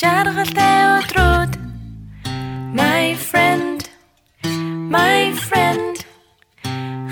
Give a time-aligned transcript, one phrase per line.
[0.00, 1.52] жаргалтай өдрүүд
[2.78, 3.84] My friend
[4.94, 6.00] My friend.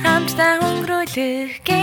[0.00, 1.80] Хамтдаа өнгөрүүлэх гэрэлт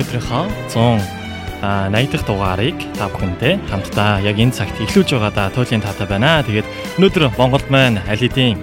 [0.00, 1.20] өнөөдрийнхөө 100
[1.60, 6.40] а 80 дахь дугаарыг та бүхэндээ хамтдаа яг энэ цагт эхлүүлж байгаадаа туйлын таатай байна.
[6.40, 6.64] Тэгээд
[6.96, 8.56] өнөөдөр Монголд маань аль хэдийн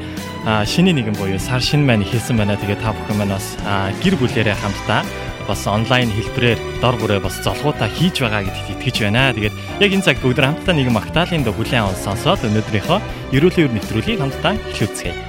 [0.65, 2.57] шинэ нэгэн буюу сар шинэ маань хэлсэн байна.
[2.57, 3.53] Тэгээд та бүхэн маань бас
[4.01, 5.05] гэр бүлээрээ хамтдаа
[5.45, 9.29] бас онлайн хэлбэрээр дор бүрээ бас золгоотаа хийж байгаа гэдэгт итгэж байна.
[9.37, 12.99] Тэгээд яг энэ цаг бүгд хамтдаа нэгэн магтаалын дэ хүлээн аван сонсоод өнөөдрийнхөө
[13.37, 15.26] ерөөлийн өр нэвтрүүлгийг хамтдаа эхлүүлцгээе.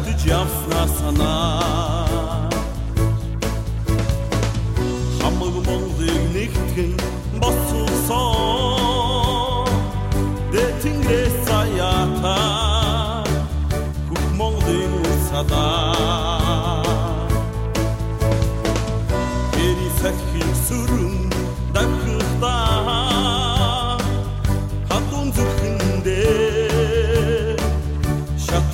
[0.00, 1.60] hayatı cafna sana.
[5.22, 6.96] Hamılım oldu nikti
[7.42, 8.20] basılsa
[10.52, 12.38] Detin gres hayata
[14.08, 15.94] Hukmol denilsa da.
[19.52, 21.19] Geri sekhil sürün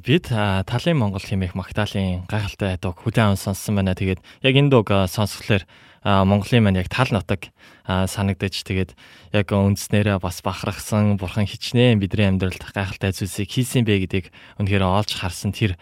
[0.00, 3.94] бид талын Монгол хэмээх Магдалины гайхалтай дуг хүлээн аван сонссон байна.
[3.94, 5.68] Тэгээд яг энэ дуг сонсголоор
[6.02, 7.52] Монголын маань яг тал нутаг
[7.84, 8.96] санагдаж тэгээд
[9.36, 14.26] яг үндснээрээ бас бахархсан бурхан хичнээн бидний амьдралд гайхалтай зүйлсийг хийсэн бэ гэдгийг
[14.56, 15.76] үнэхээр олж харсан тэр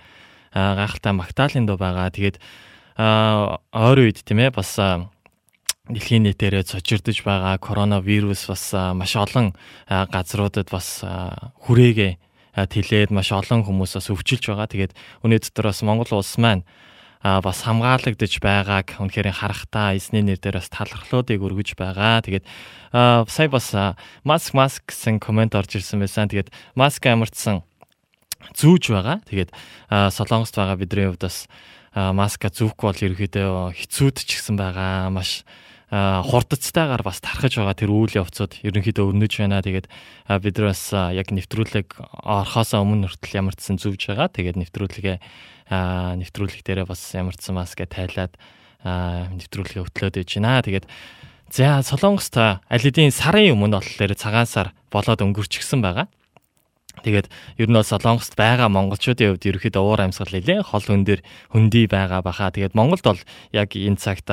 [0.51, 2.11] гайхалтай Магдалины дуу байгаа.
[2.11, 2.43] Тэгээд
[2.99, 4.75] ойр үед тийм ээ бас
[5.87, 9.55] дэлхийн нийтээрээ цочирдож байгаа коронавирус бас маш олон
[9.87, 11.07] газруудад бас
[11.63, 14.69] хүрээгээ тэлээд маш олон хүмүүс бас өвчилж байгаа.
[14.71, 14.93] Тэгээд
[15.25, 16.65] өнөө дотор бас Монгол улс маань
[17.21, 22.23] а бас хамгаалагдж байгааг үнэхээр харахтаа эзний нэр дээр бас талархлуудыг өргөж байгаа.
[22.23, 22.47] Тэгээд
[23.27, 23.75] сая бас
[24.23, 26.31] маск маск гэсэн комент орж ирсэн байсан.
[26.31, 27.67] Тэгээд маск амарчсан
[28.55, 29.19] зүүж байгаа.
[29.27, 29.51] Тэгээд
[29.91, 31.51] солонгост байгаа бидний хувьд бас
[31.95, 35.11] маска зүүхгүй бол ерөөдөө хэцүүд ч гэсэн байгаа.
[35.11, 35.43] Маш
[35.89, 39.65] хурдцтайгаар бас тархаж байгаа тэр үйл явцууд ерөнхийдөө өрнөж байна.
[39.65, 41.89] Тэгээд бид нар бас яг нэвтрүүлэг
[42.29, 44.29] орхосоо өмнө хүртэл ямарчсан зүвж байгаа.
[44.29, 45.17] Тэгээд нэвтрүүлгээ
[45.73, 48.37] нэвтрүүлэг дээрээ бас ямарчсан маска тайлаад
[48.85, 50.61] нэвтрүүлгээ өтлөөд иж байна.
[50.61, 50.85] Тэгээд
[51.49, 56.13] за Солонгост аль хэдийн сарын өмнө болохоор цагаан сар болоод өнгөрчихсөн байгаа.
[57.09, 61.25] Тэгээд ер нь бол Солонгост байгаа монголчуудын хувьд ерөөхдөө уур амьсгал нэлээ хол өндөр
[61.57, 62.53] хөндөй байгаа баха.
[62.53, 63.23] Тэгээд Монголд бол
[63.57, 64.29] яг энэ цагт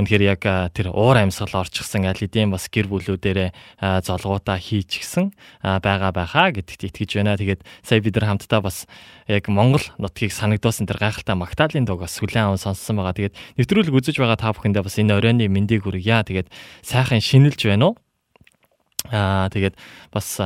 [0.00, 0.42] үнэхээр яг
[0.72, 7.20] тэр уур амьсгал орчихсан аль хэдийн бас гэр бүлүүдээрээ золгоотаа хийчихсэн байгаа баха гэдэгт итгэж
[7.20, 7.36] байна.
[7.36, 8.88] Тэгээд сая бид нар хамтдаа бас
[9.28, 13.12] яг Монгол нутгийг санагдуулсан тэр гайхалтай Магдалины дууг бас хүлээн аван сонссон байгаа.
[13.20, 16.24] Тэгээд нэвтрүүлэг үзэж байгаа та бүхэндээ бас энэ оройны мэндийг хүргье.
[16.24, 16.48] Тэгээд
[16.80, 17.94] сайхан шинэлж байна уу?
[19.12, 19.76] Аа тэгээд
[20.08, 20.40] бас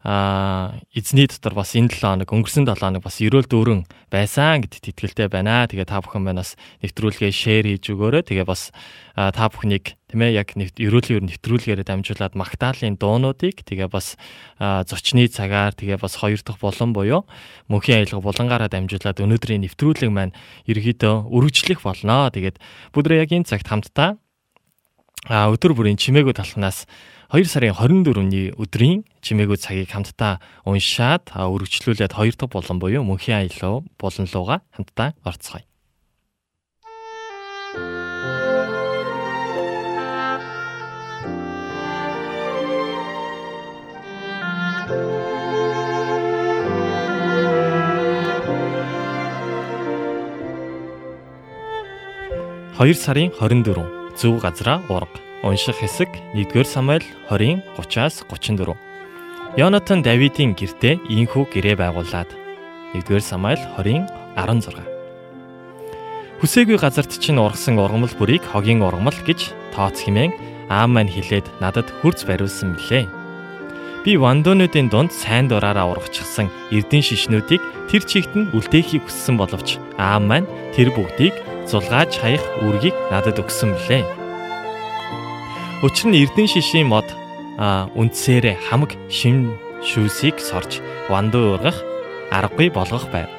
[0.00, 4.96] а эзний дотор бас энэ 7 хоног өнгөрсөн 7 хоног бас ерөөл дүүрэн байсан гэдэгт
[4.96, 5.68] итгэлтэй байна.
[5.68, 8.24] Тэгээ та бүхэн манаас нэвтрүүлгээ шеэр хийж өгөөрэй.
[8.24, 8.72] Тэгээ бас
[9.12, 14.16] та бүхнийг тийм ээ яг ерөөлийн нэвтрүүлгээр дамжуулаад Магдалины дуунуудыг тэгээ бас
[14.88, 17.28] зочны цагаар тэгээ бас хоёр дахь болон буюу
[17.68, 20.32] мөнхийн аялга булангаараа дамжуулаад өнөөдрийн нэвтрүүлэг маань
[20.64, 22.32] ерөөдөө үргэлжлэх болно.
[22.32, 22.56] Тэгээд
[22.96, 24.16] бүгд яг энэ цагт хамтдаа
[25.28, 26.88] өдөр бүрийн чимээгүй талхнаас
[27.30, 33.86] 2 сарын 24-ний өдрийн чимээгүй цагийг хамтдаа уншаад өргөжлүүлээд хоёр дахь болон буюу мөнхийн аялал
[34.02, 35.62] болон луга хамтдаа орцгоё.
[52.74, 58.76] Хоёр сарын 24 зөв газраа урга Унших хэсэг 1-р Самуэль 20-ын 30-аас 34.
[59.56, 62.28] Йонатан Давидын гэртээ ийхүү гэрээ байгуулад
[62.92, 64.04] 1-р Самуэль 20-ын
[64.36, 64.84] 16.
[66.44, 70.36] Хүсээгүй газарт чинь ургасан ургамал бүрийг хогийн ургамал гэж тооц химэн
[70.68, 73.08] аам маань хилээд надад хурц бариулсан билээ.
[74.04, 80.28] Би вандонуудын дунд сайн дураараа ургачихсан эрдэн шишнүүдийг тэр чигт нь үлдээхийг хүссэн боловч аам
[80.28, 81.32] маань тэр бүгдийг
[81.64, 84.19] зулгааж хаях үргийг надад өгсөн билээ.
[85.80, 87.08] Учир нь Эрдэн шишийн мод
[87.96, 91.80] үндсээрээ хамаг шим шүүсийг сорж вандуу ургах
[92.28, 93.32] аргагүй болгох байв.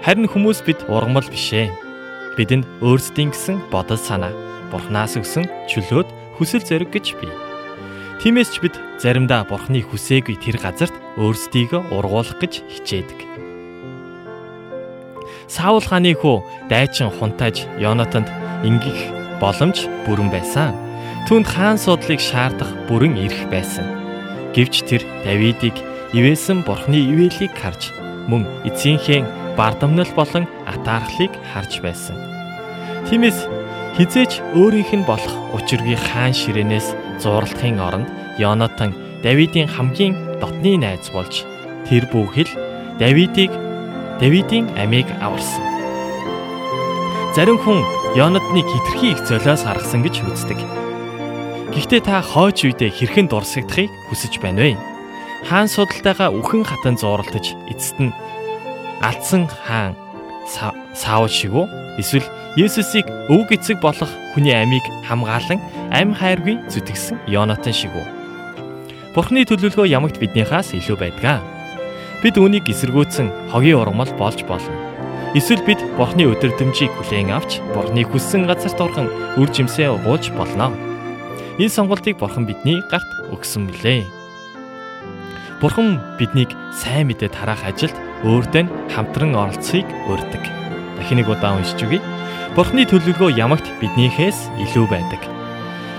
[0.00, 1.68] Харин хүмүүс бид ургамал бишээ.
[2.40, 4.32] Бидэнд өөрсдийн гэсэн бодол санаа,
[4.72, 6.08] бурхнаас өгсөн чөлөөт
[6.40, 7.28] хүсэл зориг гэж бий.
[8.24, 13.20] Тиймээс ч бид заримдаа бурхны хүсээгүй тэр газарт өөрсдийгөө ургуулах гэж хичээдэг.
[15.44, 16.40] Саул хааны хүү
[16.72, 18.32] дайчин хунтааж Йонатанд
[18.64, 19.12] ингэх
[19.44, 20.85] боломж бүрэн байсан.
[21.26, 23.82] Түүнд хаан судлыг шаардах бүрэн эрх байсан.
[24.54, 25.74] Гэвч тэр Давидыг
[26.14, 27.90] ивээсэн бурхны ивэлийг харж
[28.30, 29.26] мөн эцсийнхээ
[29.58, 32.14] бардамнал болон атаархлыг харж байсан.
[33.10, 33.42] Тиймээс
[33.98, 38.06] хизээч өөрийнх нь болох учиргийн хаан ширээнээс зурлахын оронд
[38.38, 38.94] Йонатан
[39.26, 41.42] Давидын хамгийн дотны найз болж
[41.90, 42.54] тэр бүхэл
[43.02, 43.50] Давидыг
[44.22, 45.66] Давидын амийг аварсан.
[47.34, 47.82] Зарим хүн
[48.14, 50.85] Йонатныг хитрхи их золиос харгасан гэж үздэг.
[51.76, 54.80] Гэхдээ та хойч үедээ хэрхэн дурсагдахыг хүсэж байна вэ?
[55.44, 58.16] Хаан судалтайгаа үхэн хатан зууралтаж эцэст нь
[59.04, 59.92] алдсан хаан
[60.96, 61.68] Саул шиг үү?
[62.00, 62.24] Эсвэл
[62.56, 65.60] Есүсийг өв эцэг болох хүний амийг хамгаалan
[65.92, 68.08] ам хайргүй зүтгэсэн Йонатан шиг үү?
[69.12, 71.44] Бурхны төлөвлөгөө ямагт биднийхээс илүү байдгаа.
[72.24, 74.72] Бид үүнийг эсэргүүцэн хогийн ургамал болж болно.
[75.36, 80.85] Эсвэл бид Бурхны өдөрдөмжийг хүлээн авч Бурхны хүссэн газарт орхон үр жимсээ угуулж болно.
[81.56, 84.04] Энэ сонголтыг Бурхан бидний гарт өгсөн билээ.
[85.56, 87.96] Бурхан биднийг сайн мэдээ тараах ажилд
[88.28, 90.44] өөртөө хамтран оролцохыг урьдаг.
[91.00, 92.04] Дахин нэг удаа уншиж үгэй.
[92.52, 95.24] Бурханы төлөвлөгөө ямагт биднийхээс илүү байдаг.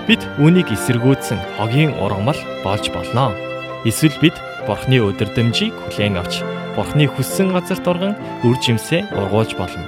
[0.06, 3.34] Бид үүнийг эсэргүүцсэн хогийн ургамал болж болно.
[3.82, 6.46] Эсвэл бид Бурханы өдөрдмжийг хүлээн авч
[6.78, 8.14] Бурхны хүссэн газарт оргон
[8.46, 9.82] үр жимсээ ургуулж болно.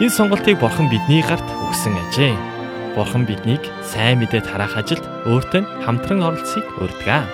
[0.00, 2.57] Энэ сонголтыг Бурхан бидний гарт өгсөн ажээ.
[2.98, 7.30] Бурхан биднийг сайн мэдээ тараах ажилд өөртөө хамтран оролцохыг урьдаг.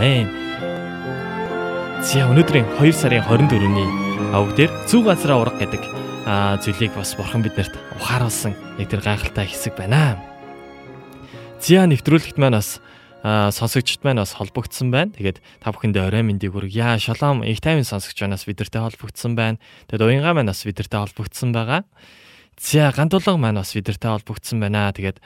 [0.00, 0.24] Амен.
[2.00, 3.88] Зя өнөөдрийн 2 сарын 24-ний
[4.32, 5.84] авг дээр зүг газраа урах гэдэг
[6.64, 10.16] зүйлийг бас Бурхан биднэрт ухааруулсан нэг тэр гайхалтай хэсэг байна.
[11.60, 12.80] Зя нэвтрүүлэгт маань бас
[13.22, 15.12] сонсогчд маань бас холбогдсон байна.
[15.12, 16.96] Тэгээд та бүхэндээ орой мэндийг хүргье.
[16.96, 19.60] Шалом их тайван сонсогч манаас бидэртэй холбогдсон байна.
[19.92, 21.84] Тэгээд уянга маань бас бидэртэй холбогдсон байгаа.
[22.62, 24.94] За гандулга маань бас бидэртэй холбогдсон байна.
[24.94, 25.18] Тэгээд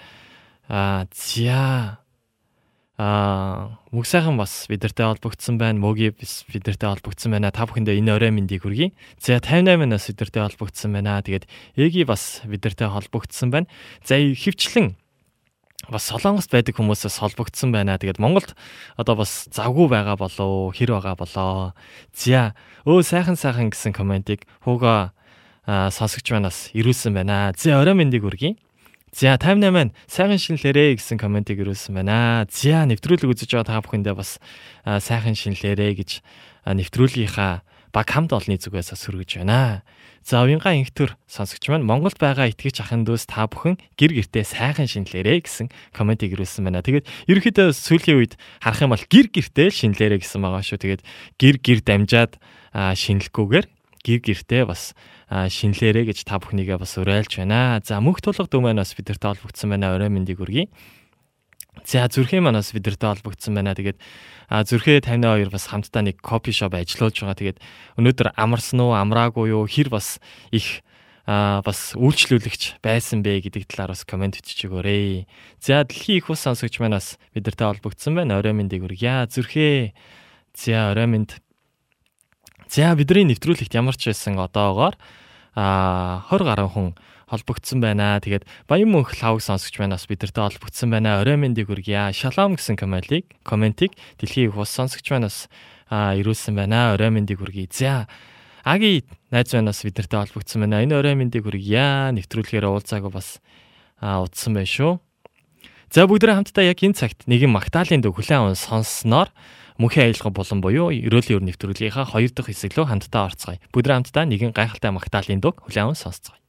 [0.73, 2.00] аа зя
[2.97, 5.76] аа мөгсайхан бас бидэртэй холбогдсон байна.
[5.76, 7.52] Мөги бидэртэй холбогдсон байна.
[7.52, 8.97] Та бүхэндээ энэ орой мэндийг хүргье.
[9.21, 11.21] За 58-аас бидэртэй холбогдсон байна.
[11.21, 11.45] Тэгээд
[11.76, 13.69] эги бас бидэртэй холбогдсон байна.
[14.00, 14.97] За хөвчлэн
[15.93, 18.00] бас Солонгост байдаг хүмүүсээс холбогдсон байна.
[18.00, 18.57] Тэгээд Монголд
[18.97, 21.76] одоо бас завгүй байгаа болоо, хэр байгаа болоо.
[22.16, 22.57] Зя
[22.88, 25.12] өө сайхан сайхан гэсэн комментиг хууга
[25.67, 27.51] сонсогч манаас ирүүлсэн байна.
[27.59, 28.55] Зя орой мэндийг үргэе.
[29.17, 32.47] За 58 маань сайхан шинэлэрээ гэсэн комментиг ирүүлсэн байна.
[32.47, 34.39] За нэвтрүүлэг үзэж байгаа та бүхэндээ бас
[34.87, 36.11] сайхан шинэлэрээ гэж
[36.69, 37.65] нэвтрүүлгийнхаа
[37.97, 39.81] баг хамт олонний зүгээс сөргөж байна.
[40.21, 44.85] За уянга инхтөр сонсогч маань Монголд байгаа итгэж ахын дүүс та бүхэн гэр гертээ сайхан
[44.85, 46.85] шинэлээрэ гэсэн комментиг ирүүлсэн байна.
[46.85, 50.83] Тэгээд ерөнхийдөө сүүлийн үед харах юм бол гэр гертээ шинэлээрэ гэсэн байгаа шүү.
[50.83, 51.03] Тэгээд
[51.41, 52.33] гэр гэр дамжаад
[52.75, 53.67] шинэлгүйгээр
[54.05, 54.99] гэр гертээ бас
[55.30, 57.83] шинэлээрэ гэж та бүхнийгээ бас уриалж байна.
[57.83, 59.95] За мөнх тулга дүү маань бас бидэртэй холбогдсон байна.
[59.99, 60.71] Орой мэндийг хүргэе.
[61.83, 63.75] За зүрхийн манаас бидэртэй холбогдсон байна.
[63.75, 63.99] Тэгээд
[64.47, 67.38] зүрхээ 52 бас хамтдаа нэг кофе шоп ажиллуулж байгаа.
[67.42, 67.59] Тэгээд
[67.99, 70.23] өнөөдөр амарсан уу, амраагүй юу, хэр бас
[70.54, 70.87] их
[71.26, 75.26] а бас үйлчлүүлэгч байсан бэ гэдэг талаар бас комент бичиж өгөөрэй.
[75.59, 78.38] За дэлхийн их ус сонсогч манаас бидэртэй холбогдсон байна.
[78.38, 79.26] Орой мэндийг хүргье.
[79.26, 79.90] Зүрхээ.
[80.54, 81.42] За орой мэнд.
[82.67, 84.99] За бидний нэвтрүүлэгт ямар ч байсан одоогоор
[85.55, 86.89] а 20 гаруй хүн
[87.27, 88.19] холбогдсон байна.
[88.23, 91.23] Тэгээд Баян мөнх лавг сонсогч манаас бидэртэй холбогдсон байна.
[91.23, 92.11] Орой мэндийг хүргье.
[92.15, 95.51] Шалом гэсэн комментиг комментиг дэлхийн их ус сонсогч манаас
[95.91, 96.95] ирүүлсэн байна.
[96.95, 97.67] Орой мэндийг хүргье.
[97.71, 98.07] За
[98.67, 100.83] Аги найз манаас бидэртэй холбогдсон байна.
[100.83, 102.15] Энэ орой мэндийг хүргье.
[102.15, 103.39] Нэвтрүүлгээр уулзаагүй бас
[104.03, 104.99] удсан байна шүү.
[105.91, 109.31] За бүгдээ хамтдаа яг энэ цагт нэгэн Магдалины дүү хүлээн аван сонссноор
[109.76, 113.61] мөнхийн аялга болон буюу ерөөлийн өр нэвтрүүлгийнхаа хоёр дахь хэсэг рүү хамтдаа орцгоё.
[113.75, 116.40] Бүгдээ хамтдаа нэгэн гайхалтай Магдалины дүүг хүлээн аван сонсцгоё.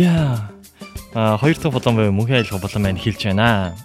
[0.00, 0.50] За.
[1.12, 3.76] А хоёр дахь болон бай мөнхийн айлга болон маань хэлж байна.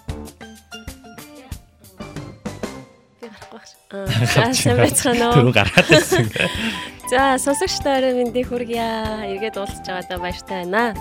[3.20, 3.60] Би гарахгүй
[4.08, 4.24] байна.
[4.48, 5.34] Аа сайн байцгаана уу?
[5.36, 6.30] Түрүү гаргаад ирсэн.
[7.12, 8.80] За сонсогчдоо мэндийг хүргье.
[9.28, 10.96] Эргээд уулзж байгаадаа баяртай байна.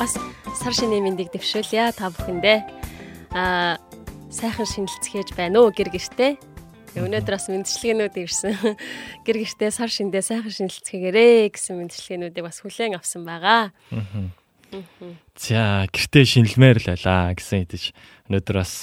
[0.00, 0.16] Бас
[0.56, 2.58] сар шинэ мэндийг дэвшүүлье та бүхэндээ.
[3.36, 3.76] Аа
[4.32, 6.53] сайхан шинэлцгээж байна уу гэр гэртээ.
[6.94, 8.54] Өнөөдөр бас мэдчилгээнүүд ирсэн.
[9.26, 13.74] Гэр гэртээ сар шиндээ сайхан шинэлцгээгээрээ гэсэн мэдчилгээнүүдийг бас хүлээн авсан байгаа.
[15.34, 17.90] За гэртээ шинэлмээр л байлаа гэсэн идэж
[18.30, 18.74] өнөөдөр бас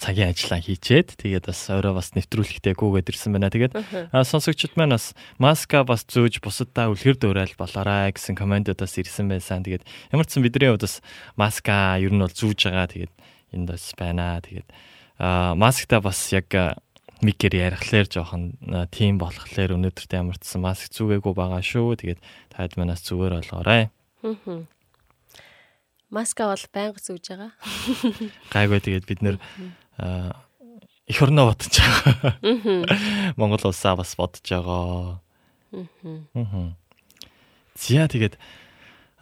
[0.00, 3.52] цагийн ажиллаа хийчээд тэгээд бас өөрөө бас нэвтрүүлэгтээ гүгээд ирсэн байна.
[3.52, 3.74] Тэгээд
[4.12, 9.60] сонсогчд маань бас маска бас зөөж бусаддаа үлгэр дуурайл болоорой гэсэн комментуудаас ирсэн байсан.
[9.60, 11.04] Тэгээд ямар ч сан бидний хувьд бас
[11.36, 12.88] маска ер нь бол зүүж байгаа.
[12.88, 13.12] Тэгээд
[13.52, 14.40] энд бас байна.
[14.40, 14.68] Тэгээд
[15.18, 16.50] маскта бас яг
[17.24, 18.52] микер ярихлаар жоохон
[18.92, 21.96] тим болохлээр өнөөдөртөө ямарчсан маск зүгээгүй байгаа шүү.
[22.00, 22.20] Тэгээд
[22.52, 23.88] таад манаас зүгээр болгоорой.
[24.24, 24.64] Аа.
[26.10, 27.52] Маска бол байнга зүүж байгаа.
[28.54, 29.36] Гайгүй тэгээд бид нэр
[31.08, 32.34] эх орноо бодож байгаа.
[33.38, 35.20] Монгол улсаа бас бодож байгаа.
[35.72, 36.74] Аа.
[37.74, 38.38] Зя тэгээд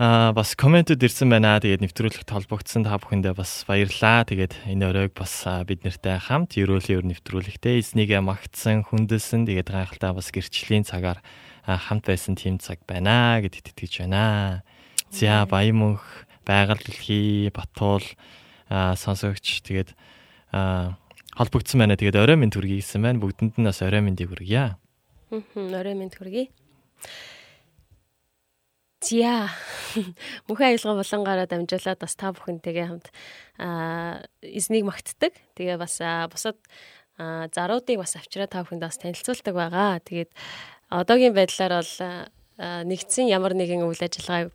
[0.02, 1.62] Аа бас комментүүд ирсэн байна.
[1.62, 4.26] Тэгээд нэвтрүүлэгт холбогдсон та бүхэндээ бас баярлалаа.
[4.26, 9.46] Тэгээд энэ өрөөг бас бид нартай хамт ерөөлийн өр нэвтрүүлэгтээ эзнийгээ магтсан, хүндэлсэн.
[9.46, 11.22] Тэгээд гайхалтай бас гэрчлийн цагаар
[11.62, 14.66] хамт байсан тийм цаг байна гэдэгт итгэж байна.
[15.14, 16.02] За баян мөнх,
[16.42, 18.02] байгаль дэлхий, Батуул
[18.66, 19.94] сонсогч тэгээд
[20.50, 21.94] холбогдсон байна.
[21.94, 23.22] Тэгээд орой минь төргий гэсэн байна.
[23.22, 24.74] Бүгдэнд нь бас орой миньдийг хүргье.
[25.30, 26.50] Аа орой минь төргий.
[29.02, 29.50] Зя.
[30.46, 33.10] Мөнхийн аялга болонгаараа дамжуулаад бас та бүхэнтэйгээ хамт
[33.58, 35.34] аа эзнийг магтдаг.
[35.58, 35.98] Тэгээ бас
[36.30, 36.54] бусад
[37.18, 39.98] заруудыг бас авчираа та бүхэнд бас танилцуулдаг байгаа.
[40.06, 40.30] Тэгээд
[40.94, 41.94] одоогийн байдлаар бол
[42.62, 44.54] нэгдсэн ямар нэгэн үйл ажиллагаа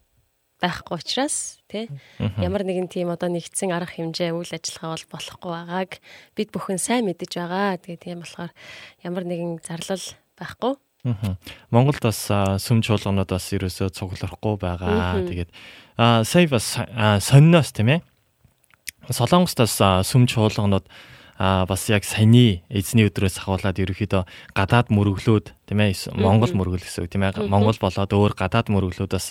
[0.63, 1.91] байхгүй учраас тий
[2.39, 5.91] ямар нэгэн тийм одоо нэгдсэн арга хэмжээ үйл ажиллагаа бол болохгүй байгааг
[6.39, 7.83] бид бүхэн сайн мэдэж байгаа.
[7.83, 8.55] Тэгээд тийм болохоор
[9.03, 10.07] ямар нэгэн зарлал
[10.39, 10.79] байхгүй
[11.71, 12.19] Монголд бас
[12.63, 15.23] сүм чуулганууд бас ерөөсөө цуглахгүй байгаа.
[15.23, 15.51] Тэгээд
[16.27, 16.77] сая бас
[17.23, 18.01] сонноос тийм ээ.
[19.07, 20.87] Солонгостоос сүм чуулганууд
[21.37, 24.25] а бас яг саяны эзний өдрөөс ахуулаад ерөөхдөө
[24.57, 27.45] гадаад мөрөглөөд тийм ээ Монгол мөргөл гэсэн үг тийм ээ.
[27.45, 29.27] Монгол болоод өөр гадаад мөрөглөөдөөс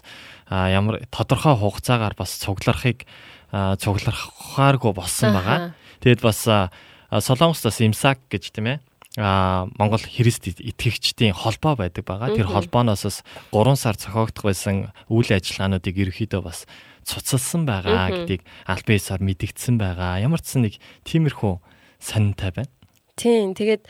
[0.70, 3.10] ямар тодорхой хугацаагаар бас цугларахыг
[3.50, 5.58] цуглархааргүй болсон байгаа.
[5.98, 6.46] Тэгэд бас
[7.10, 8.78] Солонгостоос имсак гэж тийм ээ
[9.16, 12.36] а Монгол Христ итгэгчдийн холбоо байдаг байгаа.
[12.36, 16.68] Тэр холбооноос 3 сар зохиогдох байсан үйл ажиллагаануудыг ерөөхдөө бас
[17.08, 20.20] цуцалсан байгаа гэдгийг аль биесаар мэдгдсэн байгаа.
[20.20, 20.76] Ямар ч нэг
[21.08, 21.54] тиймэрхүү
[21.96, 22.72] сонинтай байна.
[23.16, 23.56] Тийм.
[23.56, 23.88] Тэгээд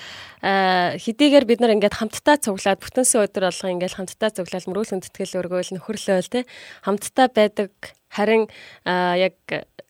[1.03, 5.75] хэдийгээр бид нар ингээд хамтдаа цуглаад бүтэнсэн өдөр болго ингээд хамтдаа цуглаад мөрөөл хүндэтгэл өргөөл
[5.75, 6.47] нөхөрлөөл те
[6.87, 7.75] хамтдаа байдаг
[8.07, 8.47] харин
[8.87, 9.35] яг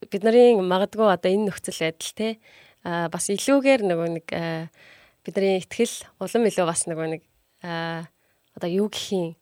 [0.09, 2.40] бидний магадгүй одоо энэ нөхцөл байдал те
[2.81, 4.27] бас илүүгээр нөгөө нэг
[5.26, 7.22] бидний ихтгэл улам илүү бас нөгөө нэг
[7.66, 8.06] аа
[8.54, 9.34] одоо юу гэх юм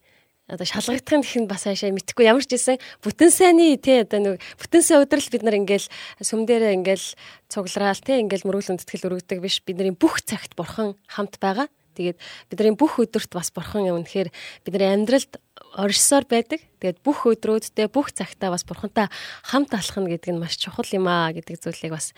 [0.48, 4.44] одоо шалгагдах нь нь бас хаашаа мэдхгүй ямар ч гэсэн бүтэн сайнны тий одоо нэг
[4.60, 5.88] бүтэн сайн өдрөл бид нар ингээл
[6.20, 7.06] сүм дээрээ ингээл
[7.48, 11.72] цуглараал тий ингээл мөрөглөнд тэтгэл өргөдөг биш бидний бүх цагт бурхан хамт байгаа.
[11.96, 12.18] Тэгээд
[12.50, 14.28] бидний бүх өдөрт бас бурхан үнэхээр
[14.66, 15.40] бидний амьдралд
[15.80, 16.60] оршсоор байдаг.
[16.82, 19.08] Тэгээд бүх өдрүүддээ бүх цагтаа бас бурхантай
[19.48, 22.12] хамт алхах нь гэдэг нь маш чухал юм аа гэдэг зүйлийг бас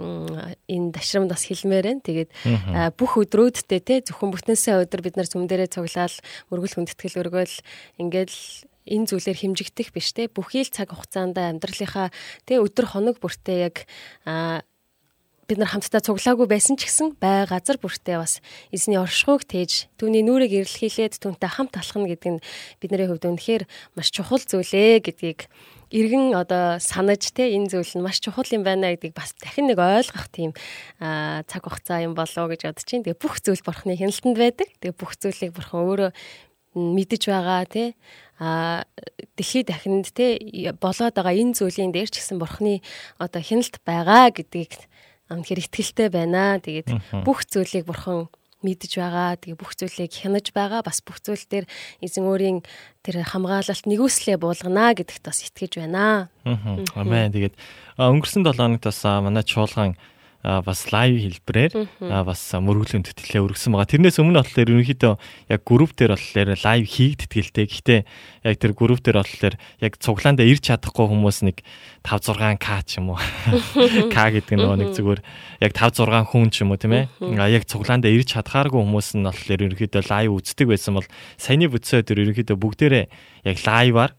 [0.00, 2.04] энэ дашрамд бас хэлмээр байна.
[2.04, 2.30] Тэгээд
[2.96, 6.16] бүх өдрүүддээ те зөвхөн бүтэнсээ өдөр бид нар зүм дээрээ цуглаал
[6.48, 7.56] мөргөл хүндэтгэл өргөөл
[8.00, 8.32] ингээд
[8.90, 12.08] энэ зүйлээр хэмжигдэх биш те бүхий л цаг хугацаанд амьдралынхаа
[12.48, 13.76] те өдөр хоног бүртээ яг
[15.50, 18.38] бид нар хамтдаа цуглаагүй байсан ч гэсэн бай газар бүртээ бас
[18.70, 22.44] эзний оршихуйг тээж түүний нүрийг эрэлхийлээд түүнтэй хамт алхна гэдэг нь
[22.78, 23.66] бидний хувьд үнэхээр
[23.98, 25.50] маш чухал зүйлээ гэдгийг
[25.90, 29.82] иргэн одоо санаж те энэ зүйл нь маш чухал юм байна гэдгийг бас дахин нэг
[29.82, 30.54] ойлгох тийм
[31.02, 33.02] цаг хугацаа юм болоо гэж бодож чинь.
[33.02, 34.70] Тэгээ бүх зүйл бурхны хяналтанд байдаг.
[34.78, 36.10] Тэгээ бүх зүйлийг бурхан өөрөө
[36.78, 37.98] мэдэж байгаа тий
[38.38, 38.86] а
[39.34, 40.38] дэлхийд дахинд те
[40.78, 42.78] болоод байгаа энэ зүйлийн дээр ч гэсэн бурхны
[43.18, 44.78] одоо хяналт байгаа гэдгийг
[45.30, 46.58] үнэхээр ихтгэлтэй байна.
[46.58, 48.28] Тэгээд бүх зүйлийг бурхан
[48.60, 49.40] мэдж байгаа.
[49.40, 50.84] Тэгээ бүх зүйлийг хянаж байгаа.
[50.84, 51.66] Бас бүх зүйл дээр
[52.04, 52.58] эзэн өөрийн
[53.00, 56.28] тэр хамгаалалт нэгүслээ буулгана гэдэгт бас итгэж байна.
[56.44, 57.32] Амен.
[57.32, 57.56] Тэгээд
[57.96, 59.96] өнгөрсөн 7 хоногт бас манай чуулган
[60.40, 63.92] бас лайв хэлбэрээр бас мөргөлийн тэтгэлээ өргөсөн байгаа.
[63.92, 65.14] Тэрнээс өмнө болохоор ерөнхийдөө
[65.52, 66.84] яг групп дээр болохоор лайв
[67.52, 67.68] дээ.
[67.68, 68.00] Гэхдээ
[68.48, 71.60] яг тэр групп дээр болохоор яг цуглаандаа ирч чадахгүй хүмүүс нэг
[72.08, 73.20] 5 6 к ч юм уу.
[74.12, 75.20] К гэдэг нөгөө нэг зүгээр
[75.60, 77.04] яг 5 6 хүн ч юм уу тийм ээ.
[77.52, 82.24] Яг цуглаандаа ирч чадхааргүй хүмүүс нь болохоор ерөнхийдөө лайв үздэг байсан бол саяны бүтсээ тэр
[82.24, 83.04] ерөнхийдөө бүгдээрээ
[83.44, 84.16] яг лайваар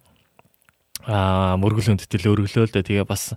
[1.08, 2.88] а мөргөл хүндэтгэл өргөлөөл дээ.
[2.88, 3.34] Тэгээ бас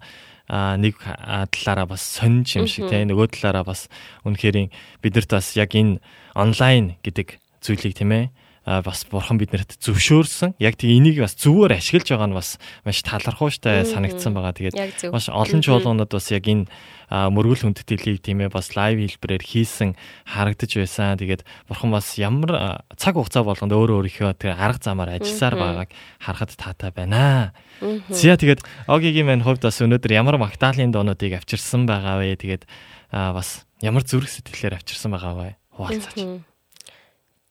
[0.48, 3.88] а нэг талаараа бас сонж юм шиг тийм нөгөө талаараа бас
[4.28, 4.68] үнэхээр
[5.00, 6.04] бидэрт бас яг энэ
[6.36, 8.24] онлайн гэдэг зүйлийг тийм ээ
[8.64, 10.56] бас бурхан биднэрт зөвшөөрсөн.
[10.56, 12.56] Яг тийм энийг бас зөвөр ашиглаж байгаа нь бас
[12.88, 14.56] маш талархууштай санагдсан байгаа.
[14.56, 16.64] Тэгээд маш олон чуулганууд бас яг энэ
[17.12, 19.92] мөргөл хүндэтгэлийг тийм ээ бас лайв хэлбэрээр хийсэн
[20.24, 21.20] харагдаж байсан.
[21.20, 25.90] Тэгээд бурхан бас ямар цаг хугацаа болгонд өөрөө өөрийнхөө тэр арга замаар ажилласаар байгааг
[26.24, 27.52] харахад таатай байна.
[28.08, 32.40] Зя тэгээд Огигийн мань хувьд бас өнөөдөр ямар магтаалын доонуудыг авчирсан байгаа вэ?
[32.40, 32.64] Тэгээд
[33.12, 35.48] бас ямар зүрх сэтгэлээр авчирсан байгаа вэ?
[35.76, 36.53] Хуваалцаач.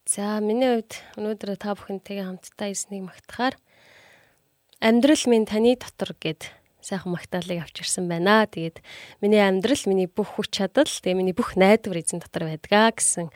[0.04, 3.56] За миний хувьд өнөөдөр та бүхэнтэйгээ хамтдаа эснийг магтахаар
[4.84, 6.52] амьдрал минь таны дотор гэд
[6.84, 8.44] сайхан магтаалыг авч ирсэн байна.
[8.44, 8.84] Тэгээд
[9.24, 13.32] миний амьдрал, миний бүх хүч чадал, тэгээ миний бүх найдвар эзэн дотор байдгаа гэсэн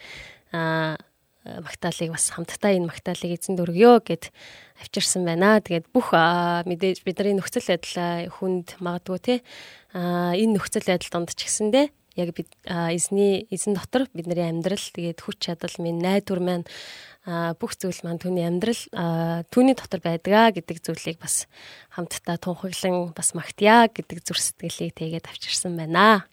[0.51, 0.99] аа
[1.47, 4.27] магтаалыг бас хамтдаа энэ магтаалыг эзэнд өргөё гэд
[4.83, 5.63] авчирсан байна.
[5.63, 9.35] Тэгээд бүх мэдээж бидний нөхцөл байдал хүнд магадгүй те
[9.95, 15.21] а энэ нөхцөл байдал донд ч гэсэндээ яг бид эзний эзэн дотор бидний амьдрал тэгээд
[15.21, 16.65] хүч чадал минь найдвар маань
[17.59, 18.81] бүх зүйл маань түүний амьдрал
[19.51, 21.45] түүний дотор байдгаа гэдэг зүйлийг бас
[21.91, 26.23] хамтдаа тунхаглан бас магтъя гэдэг зүр сэтгэлийг тэгээд авчирсан байна.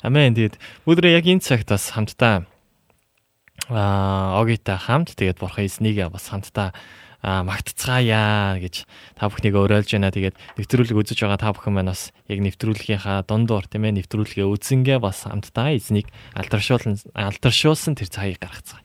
[0.00, 0.32] Амен.
[0.34, 0.56] Тэгээд
[0.88, 2.48] өдрөө яг энэ цагт бас хамтдаа
[3.68, 6.72] аа огита хамт тэгээд бурхан эзнийг бас хамтдаа
[7.20, 10.08] магтцгаая гэж та бүхнийг уриалж байна.
[10.08, 14.98] Тэгээд нэвтрүүлэг үзэж байгаа та бүхэн маань бас яг нэвтрүүлгийнхаа дундуур тийм ээ нэвтрүүлгээ үзэнгээ
[15.04, 18.84] бас хамтдаа эзнийг алдаршуулсан алдаршуулсан тэр цагийг гаргацгаая.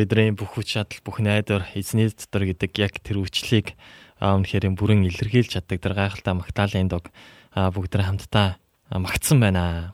[0.00, 3.76] Бидний бүх хүч чадал, бүх найдвар эзний дотор гэдэг яг тэр үчлийг
[4.20, 7.12] үнэхээр бүрэн илэрхийлж чаддаг тэр гайхалтай магтаалын дог
[7.52, 8.48] бүгд тэ хамтдаа
[8.96, 9.92] магтсан байна.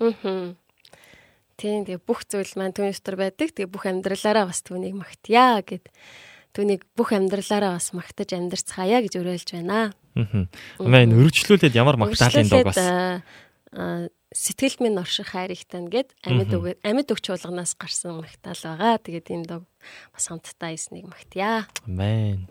[1.57, 3.49] Тийм тэгээ бүх зүйл маань түүний дотор байдаг.
[3.57, 5.89] Тэгээ бүх амьдралаараа бас түүнийг магтъя гэд
[6.53, 9.93] түүнийг бүх амьдралаараа бас магтаж амьдрцгаая гэж уриалж байна.
[10.17, 10.49] Аа.
[10.85, 12.81] Амин өргөжлүүлээд ямар магтаалын дог бас
[14.37, 19.01] сэтгэлд минь орших хайртай гэд амьд үг амьд үг чуулганаас гарсан магтаал байгаа.
[19.01, 19.63] Тэгээд энэ дог
[20.13, 21.67] бас хамтдаа эснийг магтъя.
[21.87, 22.49] Амен.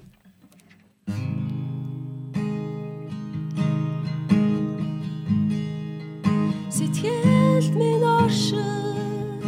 [6.75, 9.43] Сэтгэлд минь орших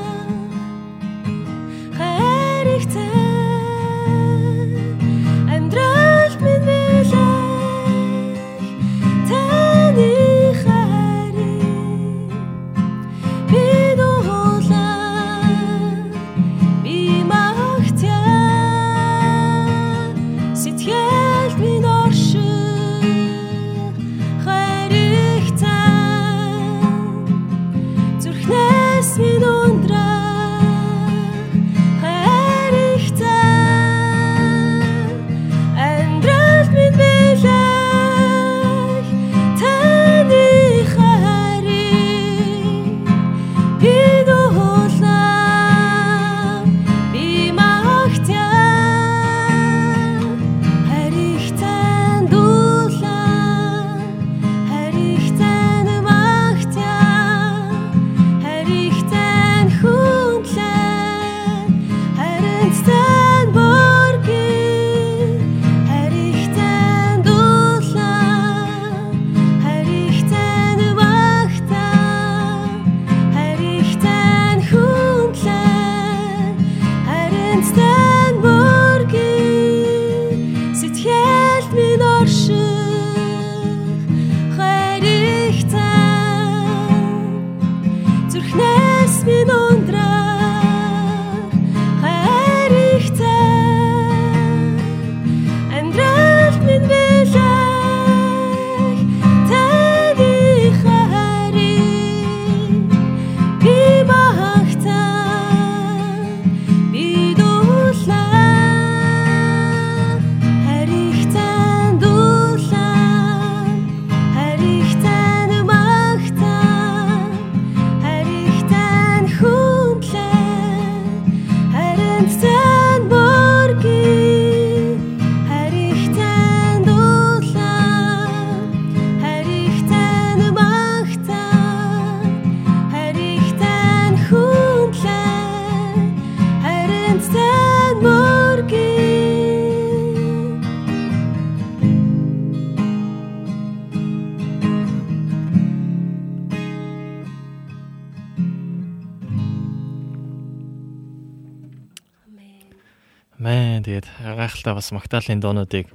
[154.45, 155.89] гайхалтай бас магтаалын доонуудыг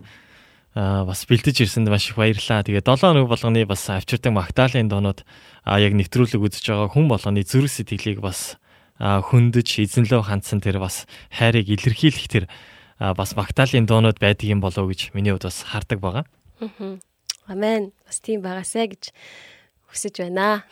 [0.75, 2.67] аа бас бэлдэж ирсэнд маш их баярлалаа.
[2.67, 5.23] Тэгээд 7 өнөг болгоны бас авчирдаг магтаалын доонууд
[5.67, 8.59] аа яг нэвтрүүлэг үзэж байгаа хүн болгоны зүрх сэтгэлийг бас
[8.99, 12.45] аа хөндөж эзэнлөө хандсан тэр бас хайрыг илэрхийлэх тэр
[13.03, 16.25] аа бас магтаалын доонууд байдаг юм болов гэж миний хувьд бас хардаг байгаа.
[17.51, 17.91] Амен.
[18.07, 19.11] Бас тийм байгаасай гэж
[19.91, 20.63] хүсэж байна.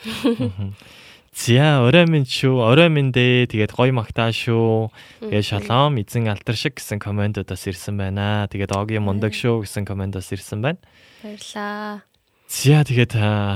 [1.32, 3.46] За орой минь шүү, орой минь дээ.
[3.46, 4.90] Тэгээд гоё магтаа шүү.
[5.22, 8.48] Тэгээд шалом эзэн алтар шиг гэсэн комментодоос ирсэн байна.
[8.50, 10.80] Тэгээд огийн мундаг шүү гэсэн комментоос ирсэн байна.
[11.22, 12.02] Баярлаа.
[12.48, 13.12] За тэгээд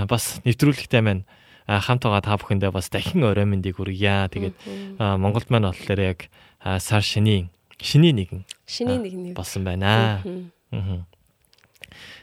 [0.06, 1.24] бас нэвтрүүлэгтэй маань
[1.66, 4.28] аа, хамт байгаа та бүхэндээ бас дахин орой мэндийг хүргье.
[4.30, 4.54] Тэгээд
[5.00, 6.18] Монголд маань болохоор яг
[6.60, 7.50] сар шинийн
[7.82, 9.34] шинийн нэгэн Шиний аа, нэг нэг.
[9.34, 10.22] болсон байна.
[10.70, 11.02] Аа.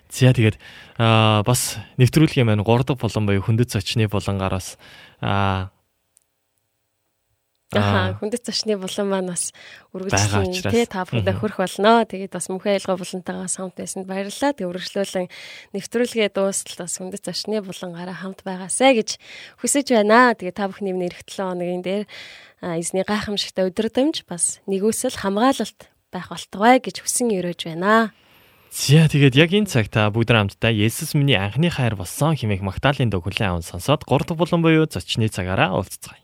[0.09, 0.57] За тэгээд
[0.97, 4.81] аа, бас нэвтрүүлгийн маань 3 дахь болон буюу хөндөд зочны болонгаараас
[5.21, 5.69] аа
[7.69, 9.53] Аха хүндэт зочны булан маань бас
[9.93, 12.01] үргэлжлэн тий та бүхэндээ хүрэх болно.
[12.01, 14.57] Тэгээд бас мөнхөө айлгой булантайгаа хамт байсанд баярлалаа.
[14.57, 15.29] Тэгээд үргэлжлүүлэн
[15.77, 19.21] нэвтрүүлгээ дуустал бас хүндэт зочны булангаараа хамт байгаасай гэж
[19.61, 20.33] хүсэж байна.
[20.33, 22.03] Тэгээд та бүхний минь эх 7 хоногийн дээр
[22.73, 28.17] эзний гайхамшигтай өдрөдөмж бас нэгүсэл хамгаалалт байх болтугай гэж хүсэн өрөөж байна.
[28.69, 33.09] За тэгээд яг энэ цаг та бүгд хамтдаа Есүс миний анхны хайр болсон хэмээх магтаалын
[33.09, 36.21] дог хүлээн аван сонсоод 3 дахь булан буюу зочны цагаараа уулзцгаая.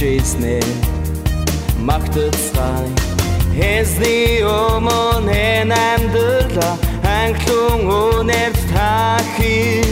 [0.00, 0.64] Аврагч эзнээ
[1.86, 2.88] магтцгаая
[3.56, 6.70] Хэзний өмнө хэн амьдрала
[7.04, 9.84] анхлын үнээр тахи.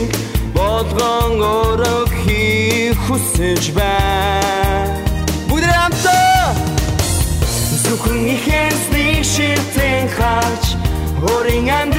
[0.55, 4.97] Болгон өрөөхий хүсэж байна
[5.49, 6.55] Бүгд хамтдаа
[7.83, 10.63] Зөвхөн ихэсний ширтэн хач.
[11.21, 11.98] Өөрийн амьдралаа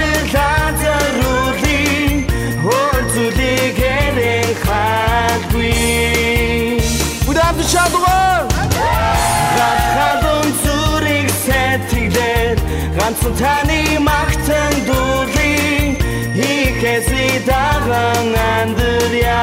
[13.10, 15.96] Ганцхан таны магтан дуулын
[16.36, 19.42] Хийхээсний даган амьдря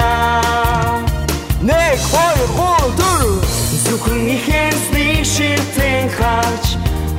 [1.60, 3.44] Нэг, хоёр, гол, дөрөв.
[3.84, 6.66] Зөвхөн ихэсний ширтэн хач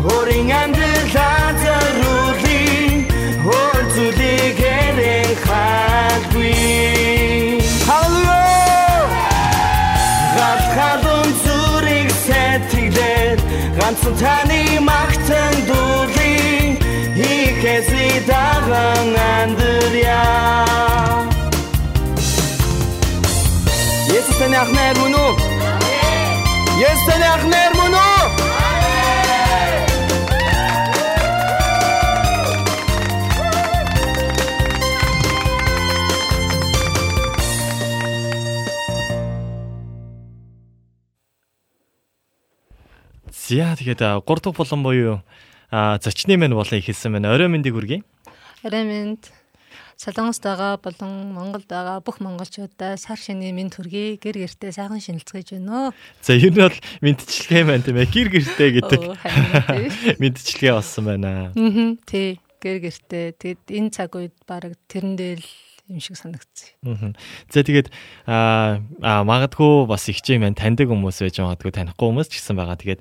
[0.09, 2.97] Өөрийн амьдралаа зориулын
[3.45, 6.57] Өөр зүйлийг эрен хатгүй
[7.85, 9.05] Халлелуя
[10.37, 13.39] Галхалун зүрийг сэтгэлээр
[13.77, 16.28] ганцхан таны магтан дуулын
[18.29, 20.21] даган амьдря
[24.13, 25.33] Есүс таны ах найр мөн үү?
[26.85, 28.25] Есүс таны ах найр мөн үү?
[43.33, 45.17] За тэгээд 3 дахь болон буюу
[45.71, 48.03] а зочны мэн болон ихэлсэн мэн орой мэндийг хүргэе.
[48.63, 49.31] Араминд
[49.99, 55.59] Солонгост байгаа болон Монголд байгаа бүх монголчуудаа сар шинийн мэд төргий гэр гертэ сайхан шинэлцгээж
[55.59, 55.91] байна.
[56.23, 59.03] За ер нь бол мэдчилгээ маань тийм ээ гэр гэртэй гэдэг
[60.23, 61.51] мэдчилгээ болсон байна.
[61.51, 61.99] Аа.
[62.07, 62.39] Тий.
[62.63, 63.35] Гэр гертэ.
[63.39, 65.51] Тэгэд энэ цаг үед баг тэрэн дээр л
[65.89, 67.17] юм шиг санагдсан.
[67.49, 67.89] За тэгээд
[68.29, 68.81] аа
[69.25, 72.77] магадгүй бас их чинь маань таньдаг хүмүүс байж магадгүй танихгүй хүмүүс ч гэсэн байгаа.
[72.77, 73.01] Тэгээд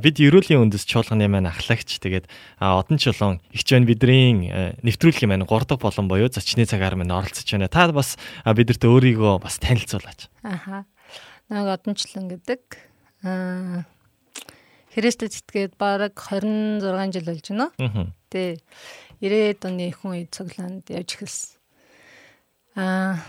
[0.00, 2.26] бид ерөөлийн үндэс чуулганы маань ахлагч тэгээд
[2.56, 7.12] одон чулуун их чинь бидний э, нэвтрүүлгийн маань 3 дахь болон буюу зочны цагаар маань
[7.12, 7.68] оролцож байна.
[7.68, 8.16] Та бас
[8.48, 10.32] бидэрт өөрийгөө бас танилцуулаач.
[10.40, 10.88] Аха.
[11.52, 12.62] Нэг одончлон гэдэг
[13.28, 13.84] аа
[14.92, 18.12] Христэд итгээд баг 26 жил болж байна.
[18.28, 18.60] Тэ
[19.24, 21.61] 90-ад оны хүн үед цуглаанд явж эхэлсэн.
[22.76, 23.20] Аа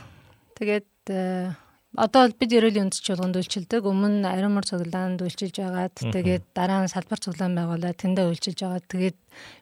[0.55, 1.51] тэгээд э,
[1.93, 3.83] одоо бид ерөөлийн үндэс чуулганд үйлчилдэг.
[3.85, 9.17] Өмнө аримар цуглаанд үйлчилж байгаад тэгээд дараа нь салбар цуглаан байгуулаад тэндээ үйлчилж байгаад тэгээд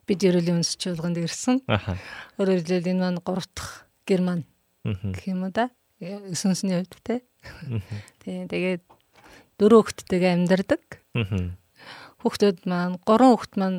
[0.06, 1.60] бид ерөөлийн үндэс чуулганд ирсэн.
[2.38, 3.84] Өөрөөр хэлбэл энэ маань 3 дахь
[4.82, 5.12] Мгм.
[5.14, 5.70] гэх юм уу да?
[6.34, 7.22] Сүнсний хувьд те.
[8.22, 8.82] Тийм тэгээд
[9.58, 10.82] дөрөв хүүхэдтэйгээ амьдардаг.
[12.22, 13.78] Хүүхдүүд маань гурван хүүхэд маань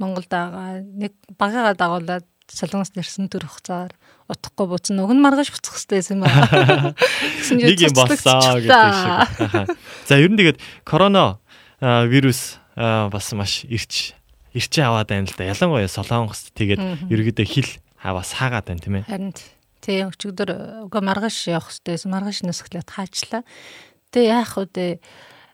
[0.00, 0.80] Монголд байгаа.
[0.82, 3.94] Нэг багаагаа дагуулад Солонгост ирсэн төр хугацаар
[4.26, 4.98] утахгүй буцсан.
[4.98, 6.94] Уг нь маргааш буцах хэрэгтэй юм байна.
[7.54, 9.78] Нэг юм болсон гэдэг шиг.
[10.06, 11.38] За ер нь тэгээд корона
[11.80, 14.18] вирус бас маш ирч
[14.54, 15.46] ирчээ аваад байна л да.
[15.46, 17.70] Ялангуяа Солонгост тэгээд ерөөдөө хил
[18.02, 19.06] хаваас хаагаад байна тийм ээ.
[19.06, 19.34] Харин
[19.78, 22.10] тий өчигдөр уга маргааш явах хэрэгтэй байсан.
[22.10, 23.42] Маргааш нэсгэлээд хаачлаа.
[24.10, 24.98] Тэ яах вэ?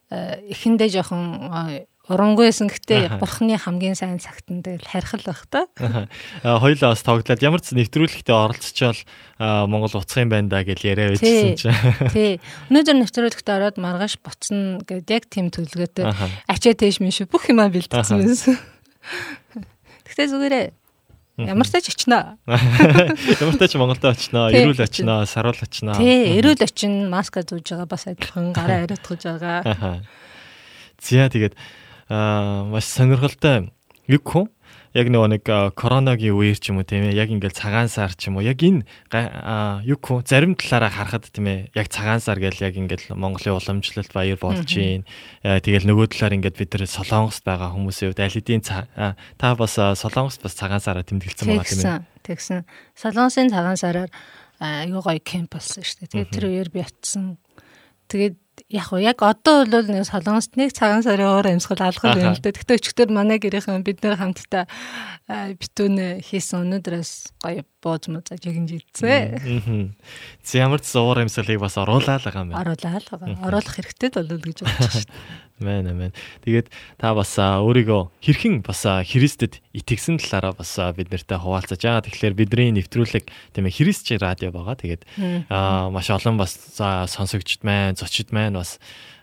[0.07, 5.67] Эхэндээ жоохон а, урангуйсэн гэхдээ бурхны хамгийн сайн цагтан тэгэл харих л байх та.
[6.47, 9.01] Аа, Хоёулаа бас тоглоод ямар ч нэвтрүүлэгтээ оролцчихвол
[9.43, 11.75] аа, Монгол уцах юм байна да гэж яриа байжсэн чинь.
[12.15, 12.39] Тий.
[12.71, 16.07] Өнөөдөр нэвтрүүлэгт ороод маргааш буцна гэд яг тийм төлөвлөгөөтэй
[16.47, 18.15] ачаа тийш мэн шүү бүх юмаа Аха.
[18.15, 18.55] байсан.
[20.07, 20.67] Тэгтээ зүгээрээ
[21.45, 22.41] ямар ч тач очноо.
[23.43, 25.99] Ямар ч тач Монголд очноо, эрүүл очноо, саруул очноо.
[26.01, 29.61] Тий, эрүүл очин маска зүүж байгаа бас адилхан гараа ариутгаж байгаа.
[29.69, 29.91] Аха.
[30.97, 33.73] За тэгээд аа маш сонирхолтой
[34.07, 34.47] юг хүн
[34.97, 35.45] яг нөгөө нэг
[35.77, 37.21] коронагийн үеэр ч юм уу тийм ээ?
[37.21, 38.47] Яг ингээл цагаан сар ч юм уу?
[38.47, 38.87] Яг энэ
[39.85, 44.13] юг хүн зарим талаараа харахад тийм ээ яг цагаан сар гэж яг ингээл Монголын уламжлалт
[44.17, 45.05] баяр болж гин.
[45.45, 50.41] Тэгэл нөгөө талаар ингээд бид нар солонгост байгаа хүмүүсийн хувьд аль хэдийн та бас солонгост
[50.41, 52.09] бас цагаан сараа тэмдэглэсэн байгаа тийм ээ?
[52.25, 52.65] Тэгсэн.
[52.97, 54.11] Солонгосын цагаан сараар
[54.63, 56.25] аа, аюу гоё кемп болсон шүү дээ.
[56.25, 57.37] Тэгээд тэр үеэр би очсон.
[58.09, 58.37] Тэгээд
[58.69, 62.43] яг уу яг одоо бол нэг солонгост нэг цагаан сарын уур амьсгал алгал юм л
[62.43, 62.59] дээ.
[62.59, 64.67] Тэгтээ өчтөр манай гэрийнхэн бид нэр хамтдаа
[65.31, 69.39] аа, битүүн хийсэн өнөөдрөөс гоё бууз музаж ягнж идсэн.
[69.39, 69.95] Мгм.
[70.43, 72.63] За ямар ч зуур амьсгалыг бас оруулаа л байгаа юм байна.
[72.67, 73.39] Оруулаа л байгаа.
[73.47, 75.07] Оруулах хэрэгтэй л болов гэж бодож шүү
[75.57, 76.13] Мэн мэн.
[76.45, 76.69] Тэгээд
[77.01, 82.05] та бас өөрийгөө хэрхэн бас Христэд итгэсэн талаараа бас бид нартай хуваалцаж байгаа.
[82.05, 83.25] Тэгэхээр бидний нэвтрүүлэг
[83.57, 84.77] тийм ээ Христч радио байгаа.
[84.77, 85.03] Тэгээд
[85.49, 88.77] аа маш олон бас сонсогчд маань, зочид маань бас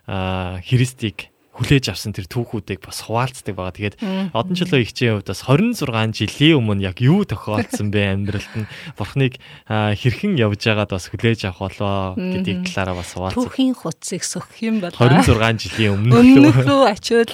[0.09, 3.77] аа, Христийг хүлээж авсан тэр түүхүүдийг бас хуваалцдаг байгаа.
[3.77, 3.95] Тэгээд
[4.33, 8.65] одон жилийн ихчийн хувьд бас 26 жилийн өмнө яг юу тохиолдсон бэ амьдралд нь
[8.97, 9.37] бурхныг
[9.69, 13.37] хэрхэн явж байгаад бас хүлээж авах болоо гэдгийг талаараа бас хуваалцдаг.
[13.37, 14.97] Түүхийн хуцыг сөхөх юм байна.
[14.97, 17.33] 26 жилийн өмнө Өмнөх рүү ачуул.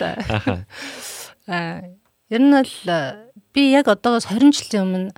[1.47, 1.87] Аа
[2.27, 2.75] ер нь бол
[3.55, 5.11] би яг одоогоос 20 жилийн өмнө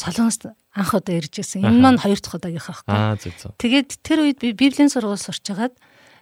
[0.00, 1.64] Солонгост анх удаа ирж ирсэн.
[1.64, 2.92] Энэ маань хоёр дахь удаагийнхаа байхгүй.
[2.94, 3.52] Аа зөв зөв.
[3.60, 5.72] Тэгээд тэр үед би Библийн сургууль сурч хагаад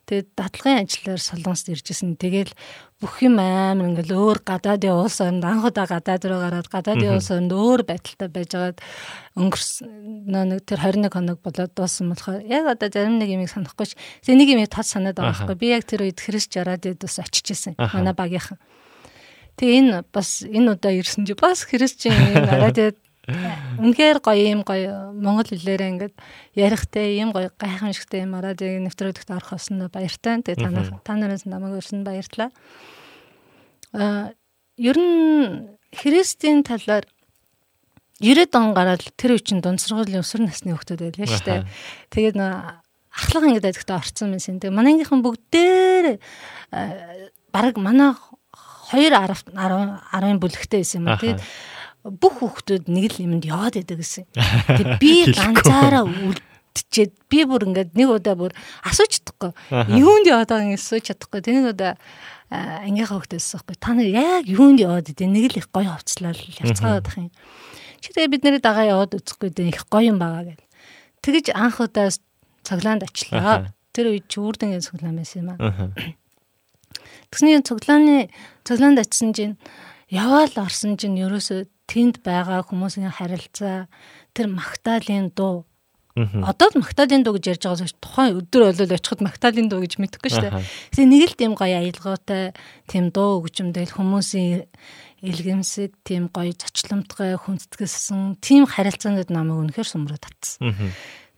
[0.08, 2.16] тэгээд датлагын ажиллаар Солонгост иржсэн.
[2.16, 2.56] Тэгээд
[2.96, 7.28] бүх юм амар ингээл өөр гадаадын улс оронд анх удаа гадаад руу гараад гадаадын улс
[7.28, 8.80] оронд өөр байдалтай байжгаад
[9.36, 13.94] өнгөрсөн нэг тэр 21 хоног болоод дууссан болохоор яг одоо зарим нэг юм санахгүй ш.
[14.24, 15.56] Тэгээ нэг юм тод санаад байгаа байхгүй.
[15.60, 17.76] Би яг тэр үед Христ жараад бас очижсэн.
[17.76, 18.56] Манай багийнхан.
[19.60, 22.96] Тэгээ энэ бас энэ удаа ирсэн чи бас Христчин юм араад
[23.28, 26.14] Үнэхээр гоё юм гоё монгол хэлээрээ ингээд
[26.56, 30.40] ярихтэй юм гоё гайхамшигтай юм ороод яг нэвтрүүлэгт орох болсон баяртай.
[30.40, 32.48] Тэгээ та нар та нараас намайг өрсөн баярлалаа.
[33.92, 34.32] Аа
[34.80, 37.04] ер нь Христийн талаар
[38.20, 41.62] 90-ад он гараад тэр үе чинь дунд сургуулийн өсвөр насны хүмүүс байлаа шүү дээ.
[42.08, 42.52] Тэгээд нөө
[43.12, 44.58] ахлах ингээд адигтаа орцсон юмсэн.
[44.58, 46.18] Тэгээ манайхын бүгдээр
[47.52, 48.16] бараг манай
[48.90, 51.14] 2 10 10 бүлэгтэй байсан юм.
[51.14, 51.40] Тэгээд
[52.04, 54.24] бүх хүүхдүүд нэг л юмд яваад байдаг гэсэн.
[54.32, 58.52] Тэг би ганцаараа үлдчихэд би бүр ингээд нэг удаа бүр
[58.86, 59.50] асууж чадахгүй.
[59.98, 61.42] Юунд яваад байгааг асууж чадахгүй.
[61.42, 61.98] Тэнийг удаа
[62.48, 63.76] ангийнхаа хүүхдээс байхгүй.
[63.76, 67.30] Та нар яг юунд яваад идэв нэг л их гоё хувцлал явцгаад байх юм.
[68.00, 70.64] Чи тэгээ бид нарыг дагаа яваад үзэхгүй дээ их гоё юм байгаа гэл.
[71.20, 72.08] Тэгэж анх удаа
[72.62, 73.68] цоглаанд очлоо.
[73.92, 75.92] Тэр үед чи үрдэнгийн цоглаан байсан юм аа.
[77.28, 78.30] Тэгсний цоглааны
[78.64, 79.56] цоглаанд очисон чинь
[80.08, 83.88] яваал орсон чинь ерөөсөө тэнд байгаа хүмүүсийн харилцаа
[84.36, 85.64] тэр магтаалын дуу.
[86.18, 90.30] Одоо л магтаалын дуу гэж ярьж байгаа тухайн өдөр болол очиход магтаалын дуу гэж мэдэхгүй
[90.34, 90.50] шүү.
[90.92, 92.52] Тэгээ нэг л тийм гоё аялгаатай
[92.90, 94.66] тийм дуу өгчмдэл хүмүүсийн
[95.22, 100.74] илгэмсэг тийм гоё зочломтгой хүндэтгэлсэн тийм харилцаанд намайг үнэхээр сумраад татсан.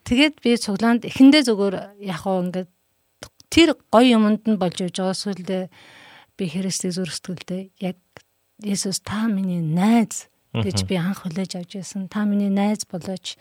[0.09, 2.70] Тэгээд би цуглаанд эхэндээ зүгээр яг хоо ингээд
[3.53, 5.62] тэр гоё юмд нь болж явж байгаа сүлдээ
[6.40, 8.01] би Христийг зүрхсэтгэлдээ яг
[8.61, 12.09] Есүс та миний найз гэж би анх хүлээж авч байсан.
[12.11, 13.36] Та миний найз болооч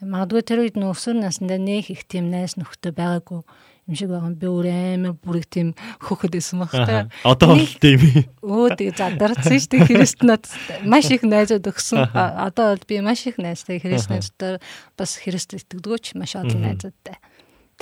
[0.00, 3.44] магадгүй тэр үед нөхсөр насндаа нэх их тийм найз нөхдөд байгаагүй
[3.90, 4.32] юм шиг байгаа.
[4.32, 5.68] Би өөр амар бүрэг тийм
[6.00, 7.10] хөхөд байсан баг та.
[7.26, 8.00] Одоо бол тийм.
[8.40, 10.44] Өө тэгээ задарсан шүү дээ Христнад
[10.86, 12.06] маш их найзууд өгсөн.
[12.16, 14.62] Одоо бол би маш их найзтай Христнадтай
[14.96, 17.18] бас Христ итгэдэггүйч маш олон найзуудтай.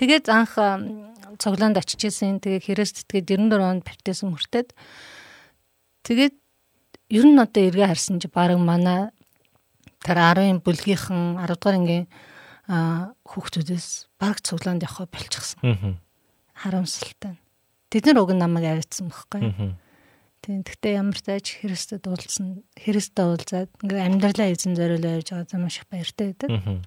[0.01, 0.59] Тэгээд анх
[1.39, 2.41] цоглоонд очижсэн.
[2.41, 4.73] Тэгээ Христ итгээд 94 онд баптизм хүртээд
[6.09, 6.35] тэгээд
[7.09, 9.09] ер нь одоо эргээ харсан чи баг манай
[10.05, 12.07] тэр 10-ын бүлгийнхэн 10 дугаар ангийн
[13.25, 15.97] хүүхдүүдээс баг цуглаанд явах болчихсон.
[16.53, 17.41] Харамсалтай.
[17.89, 19.73] Тэд нар уг намайг авицсан байхгүй.
[20.45, 20.63] Тийм.
[20.63, 25.81] Гэхдээ ямар ч тааж Христэд уулзсан, Христэд уулзаад ингээ амьдралаа эзэн зориулаа явж байгаа маш
[25.81, 26.85] их баяртай байдаг.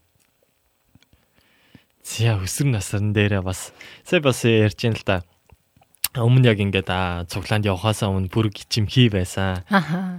[2.06, 3.74] Зя өсвөр насран дээрээ бас
[4.06, 5.26] сая бас ярьж ин л да
[6.12, 6.92] өмнө яг ингээд
[7.32, 9.64] цуглаанд явахаасаа өмнө бүр гिचимхий байсан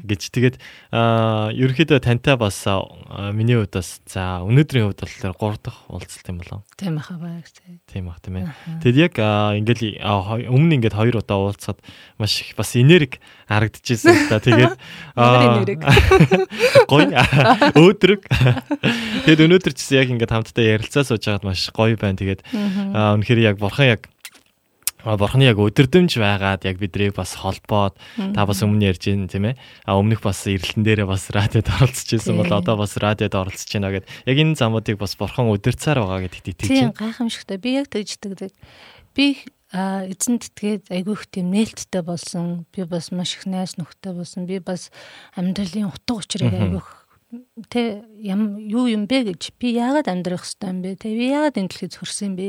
[0.09, 0.57] гэж тэгээд
[0.88, 2.64] ерөөхдөө тантай бас
[3.36, 6.64] миний хувьд бас за өнөөдрийн хувьд болохоор 3 дахь уулзалт юм болов.
[6.80, 7.45] Тийм баха баг
[7.93, 8.49] тийм бах тийм ээ.
[8.80, 11.84] Тэгэд яг ингээд өмнө ингээд хоёр удаа уулзахад
[12.16, 13.20] маш их бас энерги
[13.53, 14.40] харагдчихсэн да.
[14.40, 14.72] Тэгээд
[16.88, 17.20] гоё
[17.76, 18.22] өөдрөг.
[19.28, 22.16] Тэгээд өнөөдөр ч гэсэн яг ингээд хамтдаа ярилцаа сууж байгаад маш гоё байна.
[22.16, 24.11] Тэгээд үнэхээр яг бурхан яг
[25.05, 29.57] Бурхны яг өдөрдөмж байгаад яг бидрийг бас холбоод та бас өмнө ярьж байна тийм ээ.
[29.82, 33.90] А өмнөх бас эрэлтэн дээрээ бас радиод оролцож байсан бол одоо бас радиод оролцож байна
[33.90, 37.00] гэд яг энэ замуудыг бас бурхан өдөрцаар байгаа гэдэгт итгэж Тийм байна.
[37.03, 37.59] гайхамшигтай.
[37.59, 38.53] Би яг тэгж итгэдэг.
[39.18, 39.26] Би
[39.72, 42.68] эзэнт итгээд айгүй их тийм нээлттэй болсон.
[42.70, 44.46] Би бас маш их найс нөхдөй болсон.
[44.46, 44.92] Би бас
[45.34, 47.01] амьдралын утга учирыг айгүй их
[47.72, 50.90] тэ ям юу юм бэ гэж би яагаад амьдрах хэвтэй юм бэ?
[51.00, 52.48] Тэ би яагаад энэ дэлхийд төрсөн юм бэ?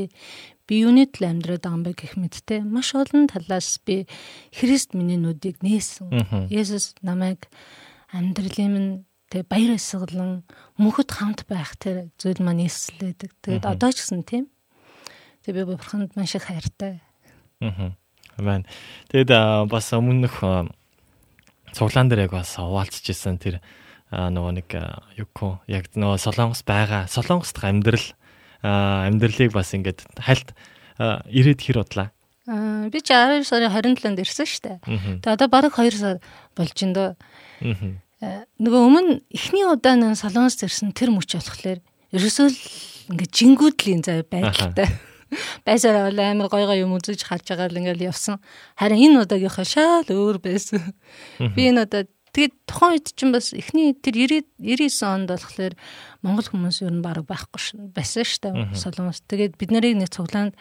[0.68, 4.08] би юуны тал амьдраад байгаа юм бэ гэх мэт те маш олон талаас би
[4.56, 6.48] Христ миний нүдийг нээсэн.
[6.48, 7.52] Есүс намайг
[8.16, 8.92] амьдралын минь
[9.28, 10.48] тэг баяр эсгэлэн
[10.80, 13.32] мөнхөд хамт байх тэр зүйл маань нээслээдэг.
[13.44, 14.48] Тэгээд одоо ч гэсэн тийм.
[15.44, 17.04] Тэг би бурханд маш их хайртай.
[17.60, 17.92] Аа.
[18.40, 18.64] Амен.
[19.12, 20.40] Тэгэд бас өмнөх
[21.76, 23.60] цуглаан дээр яг бас хуваалцж исэн тэр
[24.14, 24.70] нөгөө нэг
[25.18, 28.08] юко яг нөгөө солонгос байгаа солонгост амьдрал
[28.64, 30.54] амьдралыг бас ингээд хальт
[31.00, 32.10] ирээд хэр бодлаа.
[32.48, 34.78] Аа би ч 12 сарын 27-нд ирсэн шүү дээ.
[35.24, 36.18] Тэгээ одоо бараг 2 сар
[36.56, 37.12] болж ин дөө.
[38.60, 41.80] Нөгөө өмнө эхний удаа нэг солонгос ирсэн тэр мөч болохоор
[42.14, 42.60] ерөөсөө л
[43.12, 44.88] ингээд жингүүдлийн зав байдалтай.
[45.66, 48.38] Байсараа бол амар гой гой юм үзэж харж байгаа л ингээл явсан.
[48.78, 50.94] Харин энэ удаагийнхаа шал өөр байсан.
[51.58, 55.74] Би энэ удаа тэгээд тухайн үед чинь бас эхний тэр 90 99 онд болохоор
[56.26, 58.74] монгол хүмүүс ер нь баг байхгүй ш- байсан шүү дээ.
[58.74, 59.22] Солонгос.
[59.30, 60.58] Тэгээд бид нарыг нэг цуглаанд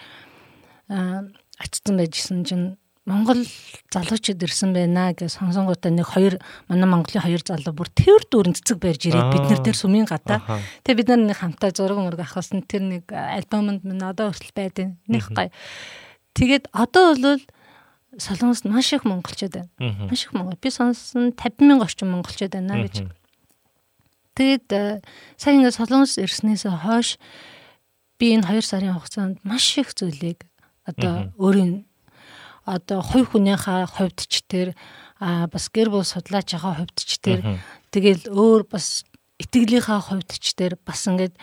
[0.92, 1.24] аа
[1.58, 3.42] очсон байжсэн чинь Монгол
[3.90, 6.38] залуучууд ирсэн байна гэж сонсонгуудаа нэг хоёр
[6.70, 10.38] манай Монголын хоёр залуу бүр тэр дүүрэн цэцэг барьж ирээд бид нар дээр сумын гадаа.
[10.86, 15.02] Тэгээ бид нар нэг хамтаа зураг мөрөг авахсан тэр нэг альбомонд минь одоо хүртэл байдیں۔
[15.10, 15.50] Нэг гай.
[16.38, 17.42] Тэгээд одоо бол
[18.18, 19.70] Солонгост маш их монголчууд байна.
[20.08, 20.58] Маш их монгол.
[20.60, 23.08] Би сонссон 50 мянган орчим монголчууд байна гэж.
[24.34, 25.00] Тэгээд э,
[25.36, 27.16] сая ингээд Солонгос ирснээс хойш
[28.18, 30.44] би энэ 2 сарын хугацаанд маш их зүйлийг
[30.84, 31.84] одоо өөрийн
[32.64, 34.78] одоо хувь хүнийхээ хувьд ч тэр
[35.18, 37.58] бас гэр бүл судлаач байгаа хувьд ч тэр
[37.90, 39.02] тэгэл өөр бас
[39.42, 41.34] итгэлийнхаа хувьд ч тэр бас ингээд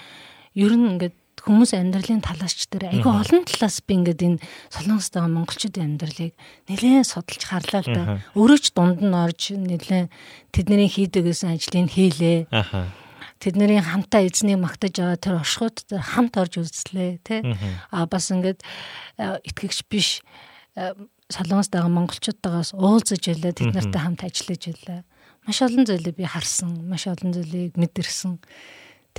[0.56, 1.16] ер нь ингээд
[1.46, 6.34] хүмүүс амьдралын талаас ч тэр айгүй олон талаас би ингээд энэ солонгост байгаа монголчуудын амьдралыг
[6.68, 8.04] нэлээд судалж харлаа л да.
[8.36, 10.10] Өөрөө ч дунд нь орж нэлээд
[10.52, 12.50] тэдний хийдэг гэсэн ажлыг хийлээ.
[12.52, 12.92] Аха.
[13.40, 17.40] Тэдний хамтаа эзнийг магтаж байгаа тэр оршихуд хамт орж үзлээ тий.
[17.88, 18.60] А бас ингээд
[19.20, 20.20] итгэгч биш
[21.32, 25.02] солонгост байгаа монголчуудтайгаас уулзаж байлаа тэд нартай хамт ажиллаж байлаа.
[25.46, 28.42] Маш олон зүйлийг би харсан, маш олон зүйлийг мэдэрсэн.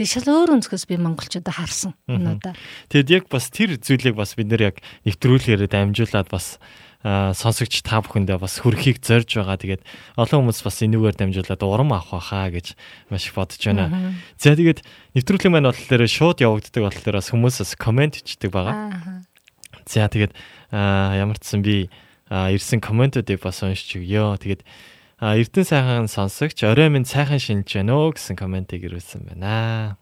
[0.00, 2.56] Тэг шал өөр өнцгөөс би монголчуудаа харсан энэ удаа.
[2.88, 6.56] Тэгэд яг бас тэр зүйлийг бас бид нэр яг нэвтрүүлгээр дамжуулаад бас
[7.04, 9.60] сонсогч та бүхэндээ бас хүрхийг зорж байгаа.
[9.60, 9.84] Тэгээд
[10.16, 12.66] олон хүмүүс бас энүүгээр дамжуулаад урам авах байхаа гэж
[13.12, 14.16] маш их бодож байна.
[14.40, 14.84] За тэгээд
[15.20, 18.76] нэвтрүүлэг маань болохоор шууд явагддаг болохоор бас хүмүүсээс комент ичдэг байгаа.
[18.96, 19.20] Аа.
[19.84, 20.32] За тэгээд
[20.72, 21.92] ямар ч сан би
[22.28, 24.36] ирсэн комментуудыг бас уншиж өгье.
[24.40, 24.64] Тэгээд
[25.20, 30.00] аа, Эрдэнэ сайхан сонсогч орой минь сайхан шинж байна уу гэсэн комментиг ирүүлсэн байна.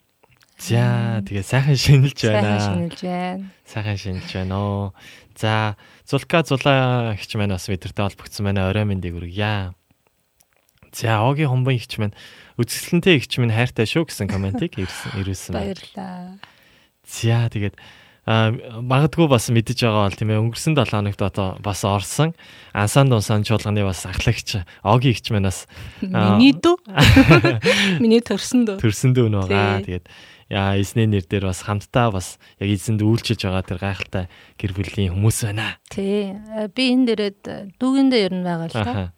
[0.58, 2.62] За тэгээд сайхан шинэлж Сайхан байна.
[2.62, 3.44] шинэлж байна.
[3.66, 4.94] Сайхан шинж байна уу.
[5.34, 5.74] За
[6.06, 8.70] Зулка зулаа хч маань бас мэдэртэй холбогдсон байна.
[8.70, 9.74] Орой мэндийг хүргье.
[10.94, 12.14] За Огийн хумбын хч маань
[12.58, 15.74] үзэсгэлэнтэй хч минь хайртай шүү гэсэн комментиг ирүүлсэн байна.
[15.78, 16.38] Баярлаа.
[17.06, 17.82] За тэгээд а
[18.28, 22.34] магадгүй бас мэдэж байгаа бол тийм ээ өнгөрсөн 7 хоногт одоо бас орсон
[22.76, 25.64] ансан дунсан чуулганы бас ахлагч Огийн хч маань бас
[26.04, 26.36] Аа.
[26.36, 26.76] Миний дүү.
[28.04, 28.76] Миний төрсөн дүү.
[28.84, 29.48] төрсөн дүү нөө.
[29.48, 29.84] Тий.
[29.88, 30.06] Тэгээд
[30.52, 34.24] яа эзний нэр дээр бас хамтдаа бас яг эзэнд үйлчилж байгаа тэр гайхалтай
[34.60, 35.80] гэр бүлийн хүмүүс байна.
[35.88, 36.36] Тий.
[36.36, 37.32] э, Би энэ дээрээ
[37.80, 39.12] дүүгэн дээр нь байгаа л та.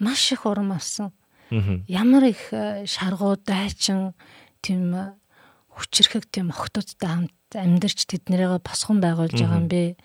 [0.00, 1.12] Маш их урам авсан.
[1.88, 4.12] Ямар их э, шаргуу дайчин
[4.64, 5.12] тийм э,
[5.76, 9.96] хүчрхэг тийм охтуудтай хамт амьдарч тэднэрээ босгон байгуулж байгаа юм бэ.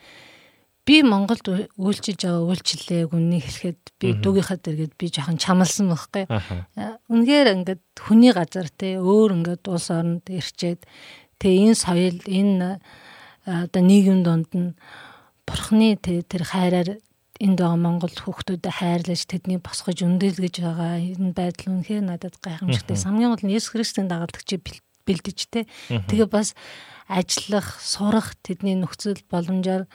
[0.85, 1.45] Би Монголд
[1.81, 6.29] үйлчилж байгаа үйлчлэлээ үннийг хэлэхэд би дүүгийнхаа дэргэд би жоохон чамлсан байхгүй.
[6.77, 10.85] Э, Үнэхээр ингээд хүний газар те өөр ингээд улс оронд ирчээд
[11.41, 12.77] тэгээ энэ соёл энэ
[13.49, 14.77] э, одоо нийгэм донд нь
[15.49, 17.01] бурхны те тэр хайраар
[17.41, 22.93] энд байгаа монгол хүүхдүүдэд хайрлаж тэднийг босгож өндөлгөж байгаа энэ байдал үнэхээр надад гайхамшигтай.
[22.95, 25.65] Хамгийн гол нь Есүс Христийн дагалдагчийг бэл- бэлдэж те.
[26.07, 26.53] Тэгээ бас
[27.07, 29.85] ажиллах, сурах тэдний нөхцөл боломжоор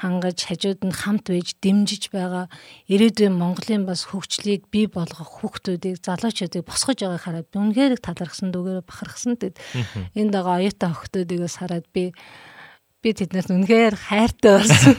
[0.00, 2.48] хангаж хажууд нь хамт байж дэмжиж байгаа
[2.88, 8.88] ирээдүйн Монголын бас хөгжлийг бий болгох хүүхдүүдийг залуучуудыг босгож байгааг хараад би үнэхээр талархсан дүүгээр
[8.88, 9.60] бахархсан тэгэд
[10.16, 12.16] энд байгаа оюутан хүүхдүүдээс хараад би
[13.04, 14.96] би тэднээс үнэхээр хайртай болсон.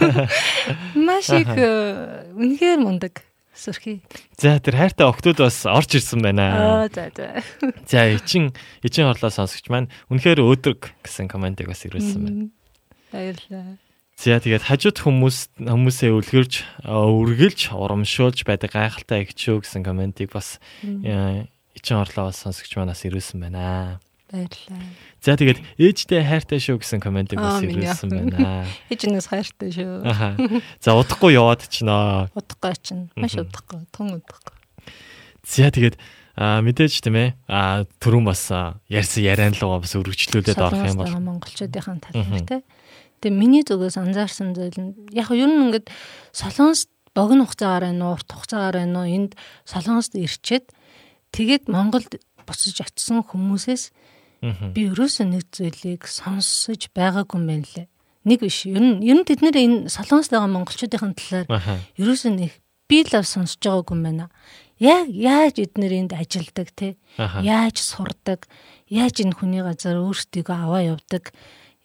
[1.06, 3.26] Маш их э, үнэхээр мундаг
[3.56, 4.02] сүрхий.
[4.40, 6.86] За тэр хайртай октод бас орж ирсэн байна.
[6.86, 7.44] Аа за за.
[7.92, 12.50] За эчин эчин хорлоо сонсогч маань үнэхээр өөдрөг гэсэн комментиг бас ирүүлсэн байна.
[13.12, 13.78] Баярлалаа.
[14.22, 16.54] За тэгээд хажууд хүмүүс хүмүүсээ үлгэрж
[16.86, 23.42] үргэлж урамшуулж байдаг гайхалтай ихчүү гэсэн комментиг бас э, эчин хорлоо бас сонсогч манаас ирүүлсэн
[23.42, 23.98] байна.
[24.32, 24.80] Баярлалаа.
[25.20, 28.64] За тэгээд ээжтэй хайртай шүү гэсэн комментиг бас ирүүлсэн байна.
[28.90, 30.08] Хичнэс хайртай шүү.
[30.08, 30.40] Аха.
[30.80, 32.32] За удахгүй яваад чинаа.
[32.40, 33.12] Удахгүй чинь.
[33.20, 33.84] Маш удахгүй.
[33.92, 34.56] Тун удахгүй.
[35.44, 36.00] За тэгээд
[36.40, 38.48] а мэдээж тийм ээ а түрүүн бас
[38.88, 42.64] ярьсан яриан лугаа бас өргөжлүүлээд орох юм бол байгаа монголчуудын талаар те.
[43.20, 45.92] Тэгээ миний зүгээс анзаарсан зүйл нь яг ер нь ингээд
[46.32, 49.32] солонгост богино хугацаагаар байна уу, урт хугацаагаар байна уу энд
[49.68, 50.72] солонгост ирчээд
[51.36, 52.16] тэгээд Монголд
[52.48, 53.92] буцаж очисон хүмүүсээс.
[54.42, 57.88] Би ерөөсөө нэг зүйлийг сонсож байгаагүй юм байна лээ.
[58.26, 58.66] Нэг биш.
[58.66, 61.48] Ер нь ер нь тэд нэр энэ солонгост байгаа монголчуудын талаар
[61.98, 62.52] ерөөсөө нэг
[62.90, 64.26] би лав сонсож байгаагүй юм байна.
[64.82, 68.50] Яг яаж эднэр энд ажилдаг те яаж сурдаг
[68.90, 71.30] яаж энэ хүний газар өөрсдийгөө аваа явдаг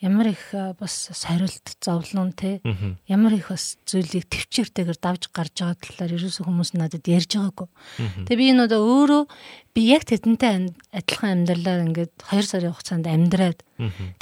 [0.06, 2.62] ямар их а, бас сорилт зовлон те
[3.10, 7.68] ямар их бас зүйлийг төвчээртэйгээр давж гарч байгаа талаар ерөөсөө хүмүүс надад ярьж байгаагүй.
[8.30, 9.22] Тэгээ би энэ удаа өөрөө
[9.74, 13.58] би яг тэдэнтэй адилхан амьдралаар ингээд 2 сарын хугацаанд амьдраад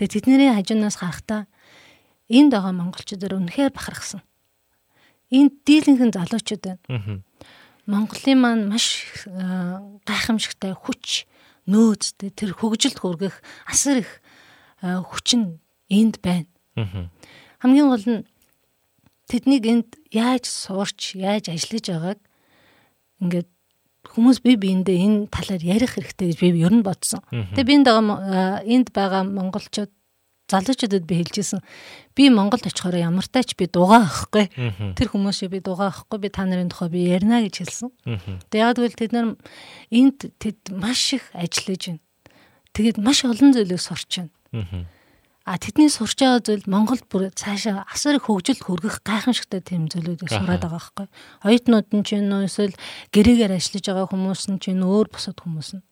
[0.01, 1.45] тэгээ тэдний хажуунаас харахтаа
[2.32, 4.24] энд байгаа монголчуудаар үнэхээр бахархсан.
[5.28, 7.20] Энд дийлэнхэн залуучууд байна.
[7.85, 9.76] Монголын маань маш э,
[10.09, 11.28] гайхамшигтай хүч
[11.68, 14.24] нөөцтэй тэр хөгжилд хүргэх асар их
[14.80, 15.61] э, хүчин
[15.91, 16.49] энд байна.
[16.76, 17.11] Аа.
[17.61, 18.22] Хамгийн гол нь
[19.28, 22.20] тэднийг энд яаж суурч, яаж ажиллаж байгааг
[23.20, 23.49] ингээд
[24.05, 27.24] хүмүүс бие биендээ энэ талаар ярих хэрэгтэй гэж би ер нь бодсон.
[27.30, 29.93] Тэгээ би энд байгаа энд байгаа монголчууд
[30.49, 31.61] залуучуудад би хэлжсэн.
[32.14, 34.53] Би Монголд очихоор ямар тач би дугаа ахгүй.
[34.95, 36.20] Тэр хүмүүсийг би дугаа ахгүй.
[36.20, 37.91] Би та нарын тухай би ярина гэж хэлсэн.
[38.53, 39.26] Тэгээ яг тэгвэл тэд нар
[39.89, 42.03] энд тэд маш их ажиллаж байна.
[42.76, 44.20] Тэгээд маш олон зүйлийг сурч
[44.53, 44.85] байна.
[45.45, 50.32] А тэдний сурч байгаа зүйл Монголд бүр цаашаа асар их хөгжилд хүргэх гайхамшигтай тийм зүйлүүдийг
[50.32, 51.07] сураад байгаа байхгүй.
[51.45, 52.72] Оюутнууд нь ч нөө эсвэл
[53.12, 55.84] гэрээгээр ажиллаж байгаа хүмүүс нь ч нөө өөр бусад хүмүүс нь.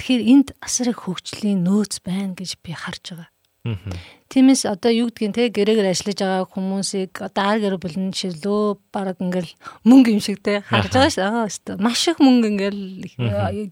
[0.00, 3.28] Тэгэхээр энд асар их хөгжлийн нөөц байна гэж би харж байгаа.
[4.26, 9.20] Тиймээс одоо юу гэдгийг те гэрээгээр ажиллаж байгаа хүмүүсийг одоо ар гэр бүлэн шилөө баг
[9.22, 9.52] ингээл
[9.86, 11.84] мөнгө юм шиг те харж байгаа шүү дээ.
[11.84, 12.82] Маш их мөнгө ингээл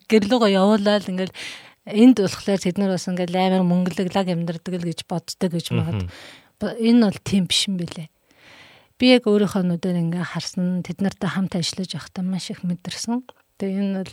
[0.07, 1.35] гэрлөөгөө явуулаад ингээл
[1.87, 6.09] энд болохоор тэд нар бас ингээл амар мөнгөлөглаг амьдрдаг л гэж боддог гэж магад.
[6.61, 8.09] Энэ бол тийм биш юм бэлээ.
[9.01, 13.25] Би яг өөрийнхөө нүдээр ингээ харсан тэд нартай хамт ажиллаж байхдаа маш их мэдэрсэн.
[13.57, 14.13] Тэгээ энэ бол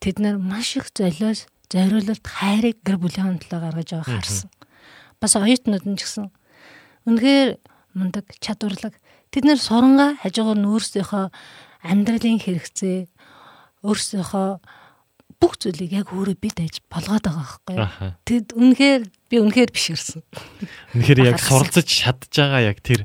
[0.00, 4.48] тэд нар маш их золиос зориулалт хайрыг гэр бүлийн төлөө гаргаж байгааг харсан.
[5.20, 6.32] Бас оюутнууд нь ч гэсэн
[7.04, 7.60] үнэхээр
[7.92, 8.96] мундаг чадварлаг.
[9.28, 11.24] Тэд нар сурангаа хажуугаар нь өөрсдийнхөө
[11.84, 13.12] амьдралын хэрэгцээ
[13.84, 14.48] өөрсдийнхөө
[15.44, 17.76] бүх зүйлийг яг өөрөө бид аж болгоод байгаа байхгүй.
[18.24, 20.24] Тэд үнэхээр би үнэхээр биширсэн.
[20.96, 23.04] Үнэхээр яг суралцаж чадж байгаа яг тэр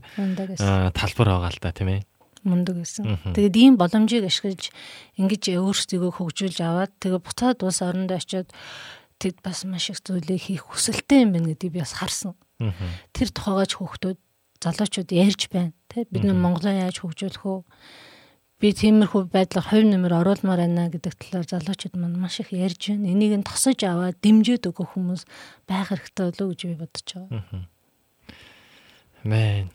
[0.95, 2.01] талбар байгаа л да тийм ээ
[2.43, 3.19] мундаг байсан.
[3.35, 4.71] Тэгээд ийм боломжийг ашиглаж
[5.19, 8.47] ингэж өөрсдийгөө хөгжүүлж аваад тэгээд буцаад улс орондоо очиод
[9.19, 12.39] тэд бас маш их зүйлийг хийх хүсэлтэй юм байна гэдгийг би бас харсан.
[13.11, 14.19] Тэр тухайгач хүүхдүүд
[14.63, 15.75] залуучууд ярьж байна.
[15.91, 17.63] Тэ бид нар Монголоо яаж хөгжүүлэх вэ?
[18.59, 23.11] Би тиймэрхүү байдлаар хувь нэмэр оруулмаар байна гэдэг талаар залуучууд маань маш их ярьж байна.
[23.15, 25.23] Энийг нь тосож аваад дэмжиж өгөх хүмүүс
[25.63, 27.63] байх хэрэгтэй болов уу гэж би бодож байгаа.
[29.23, 29.71] Мэн.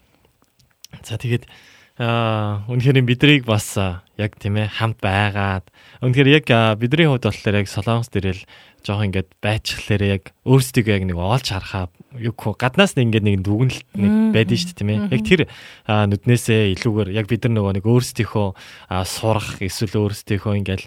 [1.01, 1.49] За тэгээд
[1.95, 3.79] Аа үнэхээр бидрийг бас
[4.19, 5.71] яг тийм ээ хамт байгаад
[6.03, 8.43] үнэхээр яг бидний хувьд болохоор яг солонгос дээрэл
[8.85, 11.89] жоох ингээд байцхлаар яг өөрсдөө яг нэг оолж харахаа
[12.21, 15.01] юу гаднаас нэг ингээд нэг дүгнэлт нэг байдэн шүү дээ тийм ээ.
[15.09, 15.41] Яг тэр
[15.89, 18.49] нүднээсээ илүүгээр яг бид нар нөгөө нэг өөрсдийнхөө
[19.09, 20.83] сурах эсвэл өөрсдийнхөө ингээд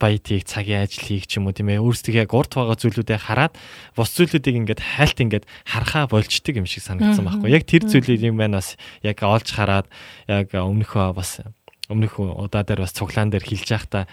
[0.00, 1.84] баятыг цагийн ажил хийх ч юм уу тийм ээ.
[1.84, 3.54] Өөрсдөө яг урд байгаа зүйлүүдээ хараад
[3.92, 7.52] бус зүйлүүдийг ингээд хайлт ингээд харахаа болчдөг юм шиг санагдсан байхгүй.
[7.52, 9.86] Яг тэр зүйлийг юм байна бас яг олж хараад
[10.24, 11.44] яг өмнөхөө бас
[11.88, 14.04] өмнөх удаа дээр бас цуглаан дээр хилж байхдаа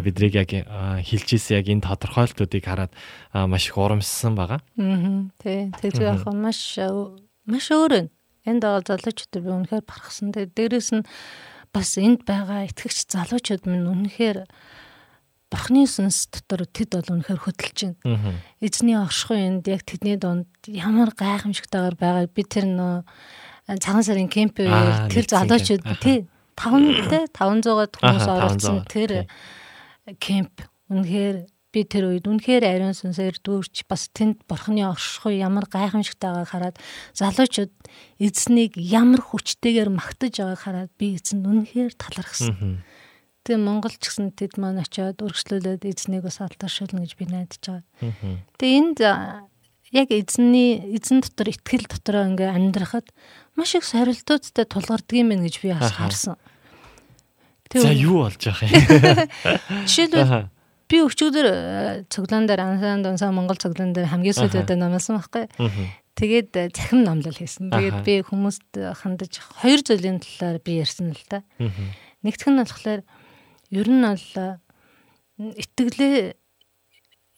[0.00, 0.50] бидрийг яг
[1.04, 2.92] хилж ийсэн яг энэ тодорхойлтуудыг хараад
[3.34, 4.60] маш их урамссан байгаа.
[4.80, 5.68] Аа тий.
[5.76, 6.78] Тэр яг маш
[7.44, 8.08] маш өөр.
[8.48, 10.32] Энд байгаа залуучууд би үнэхээр барахсан.
[10.32, 11.04] Тэгээ дээрэс нь
[11.72, 14.48] бас энд байгаа итгэгч залуучууд минь үнэхээр
[15.48, 18.36] Бурхны сүнс дотор тэд бол үнэхээр хөдөлж байна.
[18.60, 22.96] Эзний оршихуй энд яг тэдний дунд ямар гайхамшигтайгаар байгааг би тэр нөө
[23.80, 26.28] цагаан сарын кемпээр тэр залуучууд тий
[26.58, 29.30] 500 те 500-аад хүмүүс оролцсон тэр
[30.18, 36.48] кемп үнэхээр би тэр үед үнэхээр ариун сүнсээр дүүрч бас тэнд бурхны оршихуй ямар гайхамшигтайгаа
[36.48, 36.76] хараад
[37.12, 37.72] залуучууд
[38.18, 42.80] эзнийг ямар хүчтэйгээр магтаж байгааг хараад би эзэнд үнэхээр талархсан.
[43.44, 47.84] Тэгээ Монгол ч гэсэн тэд маань очиод өргөжлүүлээд эзнийг бас алдаршуулна гэж би найдаж байгаа.
[48.56, 48.98] Тэгээ энд
[49.92, 53.08] яг эзний эзэн дотор итгэл дотроо ингээ амьдрахад
[53.58, 56.38] маш их сорилтуудтай тулгардаг юм байна гэж би бас харсан.
[57.74, 59.26] За юу болж байгаа юм?
[59.90, 60.48] Жишээлбэл
[60.88, 61.46] би өчигдөр
[62.08, 65.50] цуглаан дээр ансан донсан Монгол цуглаан дээр хамгийн сүүлдээ намсан байхгүй.
[66.18, 67.70] Тэгээд э, захим номлол хийсэн.
[67.70, 71.44] Тэгээд би хүмүүст хандаж хоёр зүйлийн талаар би ярьсан л та.
[72.24, 73.00] Нэгтгэх нь болохоор
[73.70, 74.26] ер нь бол
[75.38, 76.34] итгэлээ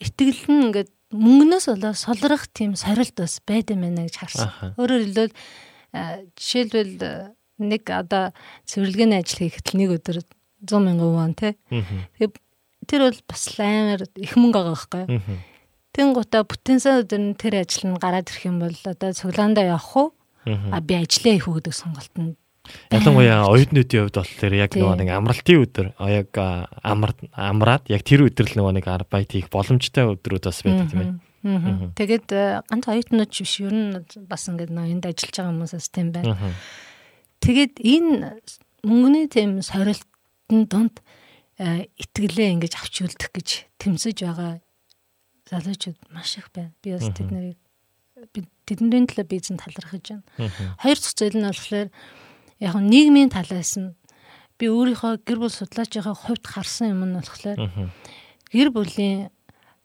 [0.01, 4.49] итгэл нь ингээд мөнгнөөс болоо солрох тийм сорилт бас байд юм байна гэж харсан.
[4.79, 5.35] Өөрөөр хэлбэл
[5.93, 8.33] жишээлбэл нэг одоо
[8.65, 10.17] цэвэрлэгээний ажил хийхэд л нэг өдөр
[10.65, 11.57] 100 мянган вон тий.
[11.69, 12.31] Тэгээ
[12.89, 15.05] тэр бол бас амар их мөнгө байгаа байхгүй.
[15.91, 20.09] Тэнгуудаа потенциал өдөр нь тэр ажил нь гараад ирэх юм бол одоо цуглаандаа явах уу?
[20.47, 22.39] А би ажиллаа хийх үү гэдэг сонголт нь
[22.91, 28.47] Ялангуяа оюутнуудын хувьд болохоор яг нөгөө нэг амралтын өдөр яг амар амраад яг тэр өдөр
[28.47, 31.11] л нөгөө нэг арбайт хийх боломжтой өдрүүд бас байдаг тийм ээ.
[31.41, 32.29] Тэгээд
[32.69, 33.97] ганц оюутнууд биш ер нь
[34.29, 36.37] бас ингээд нөгөө энд ажиллаж байгаа хүмүүсээс тийм байна.
[37.41, 38.45] Тэгээд энэ
[38.85, 41.01] мөнгөний тийм сорилтын донд
[41.57, 43.49] итгэлээ ингэж авч үлдэх гэж
[43.81, 44.61] тэмцэж байгаа
[45.49, 46.77] залуучууд маш их байна.
[46.85, 47.57] Би бас тэд нарыг
[48.69, 50.53] тэдний төлөө би эзэн талархаж байна.
[50.77, 51.89] Хоёр дахь зүйл нь болохоор
[52.61, 53.97] яг нь нийгмийн талаас нь
[54.61, 57.59] би өөрийнхөө гэр бүл судлаачийн хувьд харсан юм нь болохоор
[58.53, 59.33] гэр бүлийн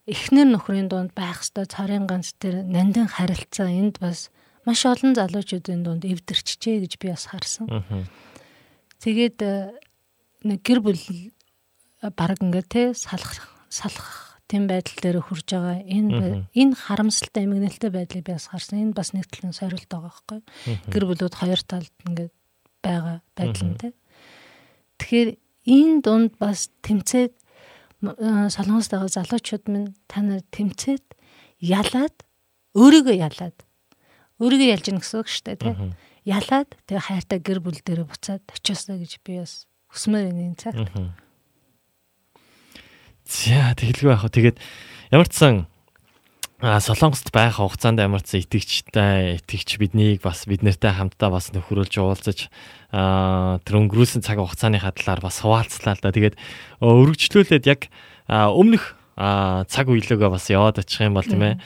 [0.06, 4.30] эхнэр нөхрийн дунд байх ёстой царийн ганц тэр нандин харилцаа энд бас
[4.66, 7.66] маш олон залуучуудын дунд эвдэрчжээ гэж би бас харсан.
[9.02, 9.74] Тэгээд э,
[10.46, 11.02] нэг гэр бүл
[12.14, 18.26] баг ингээд те салах салах тийм байдал дээр хүрж байгаа энэ энэ харамсалтай эмгэнэлтэй байдлыг
[18.26, 18.82] би бас харсан.
[18.82, 20.40] Энэ бас нэг талын сорилт байгаа байхгүй.
[20.94, 22.34] Гэр бүлүүд хоёр талд ингээд
[22.86, 23.90] байгаа байдал нь те.
[25.02, 25.30] Тэгэхээр
[25.66, 27.34] энэ дунд бас тэмцээд
[28.52, 31.06] солонгост байгаа залуучууд минь та нар тэмцээд
[31.62, 32.16] ялаад
[32.76, 33.58] өөрийгөө ялаад
[34.42, 35.96] өөрийгөө ялж гин гэсэн үг шүү дээ тийм
[36.26, 40.76] ялаад тэгээ хайртай гэр бүл дээр буцаад очиосоо гэж би бас хүсмээр энэ цаг.
[43.26, 44.34] За тэгэлгүй яах вэ?
[44.34, 44.58] Тэгээд
[45.14, 45.70] ямар ч сан
[46.66, 52.50] Солонгост байх хугацаанд ч итгэгчтэй итгэгч биднийг бас бид нартай хамтдаа бас нөхрөлж уулзаж
[52.90, 56.10] тэр өнгөрүүлсэн цаг хугацааны хадлаар бас хуваалцлаа л да.
[56.10, 56.42] Тэгээд
[56.82, 57.86] өргөжлүүлээд яг
[58.34, 58.98] өмнөх
[59.70, 61.62] цаг үеилгөө бас яваад очих юм бол тийм ээ.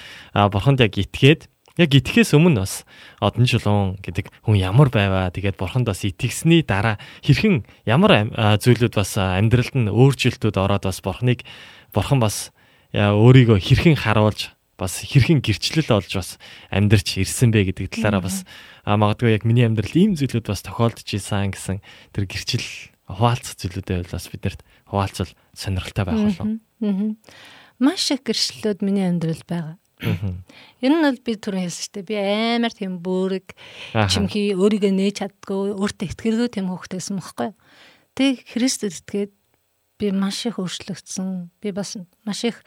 [0.52, 1.48] Бурханд яг итгээд
[1.80, 2.84] яг итгэхээс өмнө бас
[3.24, 9.16] одон чулуун гэдэг хүн ямар байваа тэгээд бурханд бас итгэсний дараа хэрхэн ямар зүйлүүд бас
[9.16, 11.48] амьдралд нь өөрчлөлтүүд ороод бас бурхныг
[11.96, 12.52] бурхан бас
[12.92, 16.30] өөрийгөө хэрхэн харуулж бас хэрхэн гэрчлэл олж бас
[16.72, 18.48] амьдрч ирсэн бэ гэдэг талаараа бас
[18.88, 21.84] магадгүй яг миний амьдралд ийм зүйлүүд бас тохиолдож исэн гэсэн
[22.16, 22.64] тэр гэрчил
[23.12, 26.48] хуваалцах зүйлүүдээ бол бас биднэрт хуваалцвал сонирхолтой байх болов.
[27.80, 29.76] Маш их гэрчлэлүүд миний амьдралд байгаа.
[30.00, 32.08] Ер нь бол би түрүү хэлсэн шүү дээ.
[32.08, 32.16] Би
[32.56, 33.52] амар тийм бөөрөг
[34.08, 37.52] чимхий өөрийгөө нээж чаддгүй, өөртөө ихтгэргүй тийм хөвгтэйсэн мөхгүй.
[38.16, 39.34] Тэг Христэд итгээд
[40.00, 41.52] би маш их өөрчлөгдсөн.
[41.60, 42.64] Би бас маш их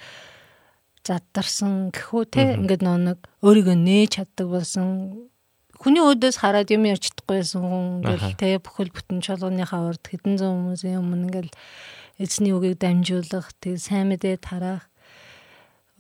[1.07, 4.87] заддарсан гэхүү те ингээд нөө нэг өөрийгөө нээж чаддаг болсон.
[5.83, 10.79] Хүний өөдөөс хараад юм ярьж чадахгүйсэн хүн ингээл те бүхэл бүтэн чуулганыхаа урд хэдэн зуун
[10.79, 11.53] хүмүүсийн өмнө ингээл
[12.23, 14.87] эзний үгийг дамжуулах тэг сайн мэдээ тараах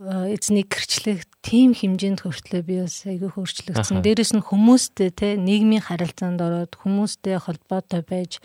[0.02, 4.02] эзнийг гэрчлэх тийм хэмжээнд хүртлээ би бас айгүй хөрчлөгдсөн.
[4.02, 8.42] Дээрэс нь хүмүүстэй те нийгмийн харилцаанд ороод хүмүүстэй холбоотой байж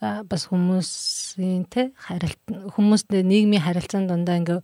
[0.00, 2.40] бас хүмүүсийн те харилт
[2.76, 4.60] хүмүүстэй нийгмийн харилцаанд дандаа ингээ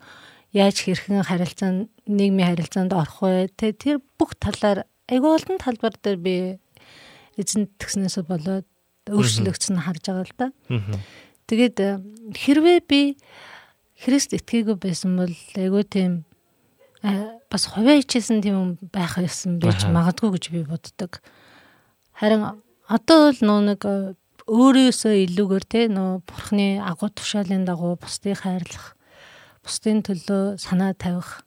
[0.51, 3.51] яаж хэрхэн харилцаанд нийгмийн харилцаанд орох вэ?
[3.55, 6.35] Тэ тэр бүх талаар айгүй олон талбар дээр би
[7.39, 8.67] эзэн тгснээсээ болоод
[9.11, 10.47] өөрчлөгдсөн харж байгаа л да.
[11.51, 11.91] Тэгээд э,
[12.35, 13.01] хэрвээ би
[14.01, 16.13] Христ итгээгүү байсан бол айгүй тийм
[17.05, 21.21] э, бас хувиа хичээсэн тийм юм байх юмсан байж магадгүй гэж би боддог.
[22.17, 24.15] Харин одоо бол нөө нэг э,
[24.47, 28.97] өөрөөсөө илүүгээр те нөө бурхны агуу тушаалын дагуу бусдыг хайрлах
[29.65, 31.45] бусдын төлөө санаа тавих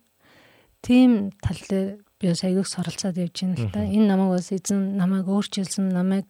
[0.83, 1.87] тийм тал дээр
[2.19, 3.83] би бас аягүй суралцаад явж байна л та.
[3.83, 6.27] Энэ намайг бас эзэн намайг өөрчилсөн, намайг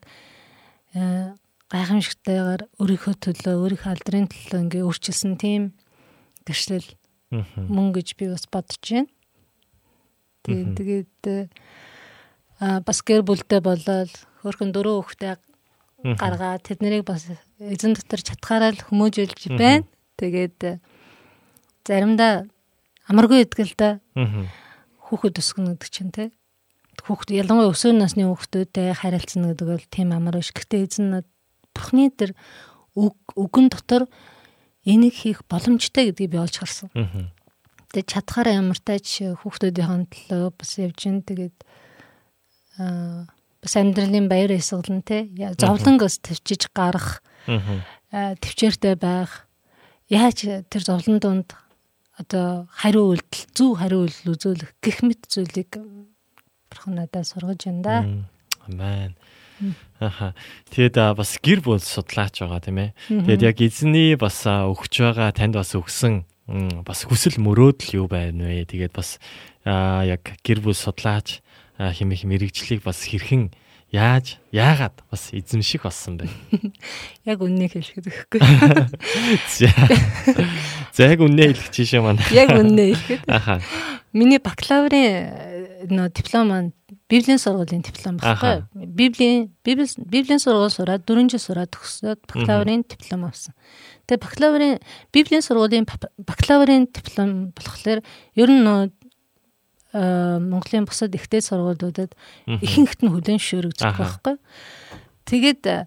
[0.97, 1.33] э,
[1.69, 5.73] гайхамшигтайгаар өөрийнхөө төлөө, өөрийнхөө алдрын төлөө ингээ өөрчилсөн тийм
[6.45, 6.89] гэрчлэл
[7.33, 9.09] мөн гэж би бас бодож байна.
[10.43, 11.13] Тэгээд тэгээд
[12.59, 14.11] а бас гэр бүлтэй болоод
[14.43, 15.35] хөөрхөн дөрөв хүүхдээ
[16.19, 17.25] гаргаа тэд нарыг бас
[17.57, 19.87] эзэн дотор чатгаараа л хүмүүжүүлж байна.
[20.19, 20.83] Тэгээд
[21.87, 22.47] заримдаа
[23.09, 23.89] амаргүй идэгэл да.
[24.15, 26.31] Хүүхэд өсгөнө гэдэг чинь те.
[27.03, 30.53] Хүүхэд ялангуяа өсвөр насны хүүхдүүдтэй харилцана гэдэг бол тийм амар биш.
[30.55, 31.23] Гэхдээ эзэн
[31.75, 32.31] бурхны тэр
[32.95, 34.07] үгэн дотор
[34.85, 36.89] энийг хийх боломжтой гэдгийг би олж харсан.
[37.91, 41.57] Тэгээ чадхаараа ямартай ч хүүхдүүдийн төлөө бас явж гин тэгээд
[42.79, 43.27] аа
[43.63, 45.23] бас амьдралын баяр эсгэлэн те
[45.55, 49.47] зовлонгоос төвчиж гарах төвчээртэй байх
[50.11, 51.55] яаж тэр зовлон донд
[52.17, 55.81] одоо хариу үйлдэл зөв хариу үйлдэл үзүүлэх гих мэт зүйлийг
[56.69, 57.97] бурхан надад сургаж байна да.
[58.67, 59.15] Амен.
[59.99, 60.35] Аха.
[60.69, 62.91] Тэгээд бас гэр бүл судлаач байгаа тийм ээ.
[63.07, 66.25] Тэгээд яг эзний бас өгч байгаа танд бас өгсөн
[66.83, 68.67] бас хүсэл мөрөөдөл юу байна вэ?
[68.67, 69.17] Тэгээд бас
[69.63, 71.39] яг гэр бүл судлаач
[71.79, 73.55] хэмээх мэрэгжлийг бас хэрхэн
[73.93, 76.25] Яаж яагаад бас эзэмших болсон бэ?
[77.29, 78.41] Яг үннийг хэлэхэд өгөхгүй.
[79.53, 79.69] За.
[80.97, 82.17] Яг үннээ хэлэх чишээ маань.
[82.33, 83.29] Яг үннээ хэлэхэд.
[83.29, 83.61] Аха.
[84.09, 86.73] Миний бакалаврын нөө диплом маань
[87.05, 88.65] Библийн сургуулийн диплом баггүй.
[88.73, 93.53] Библийн Библийн сургууль сураад 4 жил сураад төгсөөд бакалаврын диплом авсан.
[94.09, 94.81] Тэгээ бакалаврын
[95.13, 98.89] Библийн сургуулийн бакалаврын диплом болохоор ер нь нөө
[99.93, 102.17] Монголын бусад ихтэй сургуулиудад
[102.49, 104.35] ихэнхт нь хүлэн шөөрөгдсөн байхгүй.
[105.29, 105.85] Тэгээд э,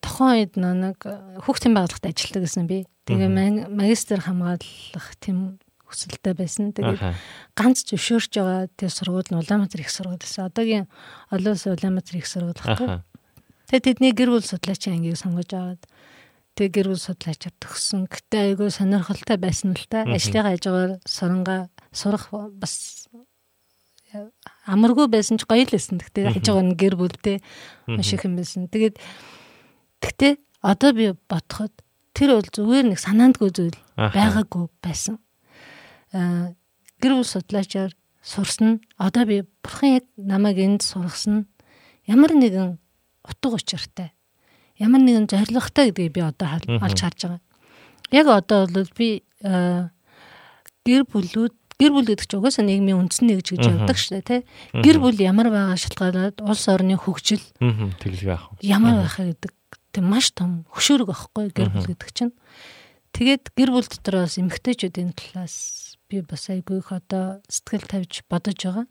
[0.00, 0.98] тохон үед нэг
[1.44, 2.88] хүүхдийн байгууллагт ажилладаг гэсэн би.
[3.04, 5.60] Тэгээ магистр хамгаалах тийм
[5.92, 6.72] хүсэлтэй байсан.
[6.72, 7.02] Тэгээд
[7.52, 10.48] ганц зөвшөөрч байгаа тэр сургууль нь Улаанбаатар их сургууль байсан.
[10.48, 10.86] Одоогийн
[11.28, 12.62] олон улсын Улаанбаатар их сургууль.
[12.64, 13.04] Аха.
[13.68, 15.82] Тэгээд тэдний гэр бүл судлаачийн ангийг сонгож аваад
[16.56, 18.08] тэг гэр бүл судлаачаар төгссөн.
[18.08, 20.04] Гэтэ айгүй сонирхолтой байсан л та.
[20.08, 23.06] Ажлынхаа хажуугаар сурангаа сурах бас
[24.68, 25.96] амаргүй байсан ч гоё л байсан.
[26.00, 26.34] Гэтэ Мгм.
[26.36, 27.36] хажуугаар нь гэр бүлтэй
[27.88, 28.68] маш их юм байсан.
[28.68, 28.96] Тэгээд
[30.04, 31.72] гэтэ одоо би бодоход
[32.12, 35.16] тэр бол зүгээр нэг санаандгүй зүйл байгаагүй байсан.
[36.12, 36.52] Аа
[37.00, 41.48] гэр бүл судлаачаар сурсан одоо би бурхан яг намайг энд сургасан
[42.04, 42.76] ямар нэгэн
[43.24, 44.12] утга учиртай.
[44.76, 47.40] Ямар нэгэн зоригтой гэдгийг би одоо олж харж байгаа.
[48.12, 49.90] Яг одоо бол би аа,
[50.84, 54.40] гэр бүлүүд гэр бүл гэдэг чинь угаасаа нийгмийн үндсэн нэгж гэж явдаг шүү дээ тий.
[54.70, 57.98] Гэр бүл ямар байгаа шалтгаалаад улс орны хөгжил Мгм.
[57.98, 58.54] Тэглэг авах.
[58.62, 59.52] ямар байхаа гэдэг
[59.90, 62.34] тийм маш том хөшөөрөг аахгүй гэр бүл гэдэг чинь.
[63.10, 68.56] Тэгээд гэр бүл дотор бас эмгтээчүүдийн талаас би бас айгүй их одоо сэтгэл тавьж бодож
[68.62, 68.86] байгаа.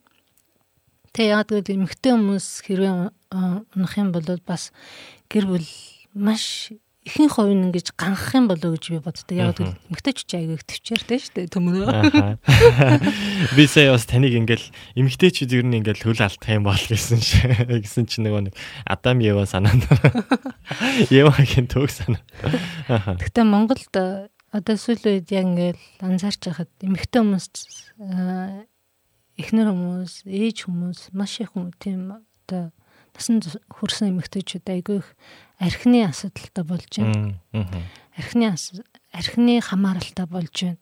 [1.16, 2.94] Тэгээ яг гэдэг эмгтээ хүмүүс хэрвээ
[3.32, 4.70] унах юм бол бас
[5.32, 5.68] гэр бүл
[6.14, 6.76] маш
[7.12, 9.36] ихэнх хувь нь ингэж ганхах юм болоо гэж би боддог.
[9.36, 11.86] Яг гэдэг эмгтээч чи айгүй их төвчээртэй шүү дээ төмнөө.
[11.92, 12.40] Аха.
[13.60, 17.44] Би сая бас таныг ингээл эмгтээчүүд ер нь ингээл хөл алдах юм бол гэсэн чи
[17.68, 18.56] гэсэн чи нөгөө нэг
[18.88, 19.84] Адам Ева санаанд
[21.12, 22.24] Евагийн төг санаа.
[22.88, 27.46] Гэхдээ Монголд э, одоо сүүлийн үед яг ингээл анзаарч байхад эмэгтэй хүмүүс
[28.00, 28.64] э,
[29.36, 32.72] эхнэр хүмүүс, ээж хүмүүс, маш их хүмүүс тийм одоо
[33.16, 35.10] насан хүрсэн эмэгтэйчүүд айгүй их
[35.60, 37.40] архины асуудалтай болж байна.
[38.16, 38.56] Архины
[39.12, 40.80] архины хамааралтай болж байна.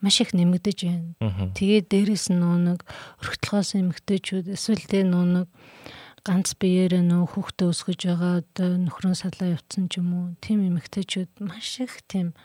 [0.00, 1.14] Маш их нэмэгдэж байна.
[1.58, 2.80] Тэгээд дээрэс нь нөө нэг
[3.20, 5.50] өргөтлөхөөс эмэгтэйчүүд эсвэл тэ нэг
[6.28, 11.40] ганц биеэрээ нөө хүүхдээ өсгөж байгаа одоо нөхрөн салаа явцсан ч юм уу тийм эмэгтэйчүүд
[11.40, 12.36] маш их тийм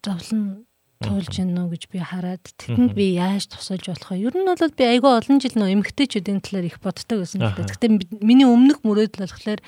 [0.00, 0.64] зовлон
[1.04, 4.24] туулж гинэ гэж би хараад тэдэнд би яаж тусалж болох вэ?
[4.24, 7.62] Ер нь бол би айгүй олон жил нөө эмэгтэйчүүдийн талаар их боддог байсан л да.
[7.62, 9.60] Гэхдээ миний өмнөх мөрөөдөл болохоор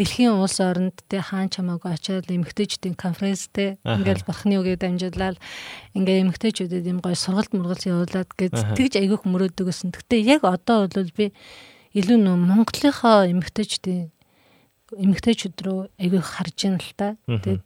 [0.00, 4.00] дэлхийн улс оронд те хаан чамаагүй очиад эмэгтэйчүүдийн конференц те Аха.
[4.00, 5.36] ингээл бурхны үгээд амжуулаад
[5.92, 9.92] ингээ эмэгтэйчүүдэд юм гоё сургалт мургалт явуулаад гэж тэгж айгүйх мөрөөдөг гэсэн.
[9.92, 11.36] Гэтэ яг одоо бол би
[11.92, 14.08] илүү нөө Монголынхоо эмэгтэйчүүдийн
[14.94, 17.08] эмэгтэйчүүд рүү айгүйх харж байна л та.
[17.28, 17.62] Тэгээд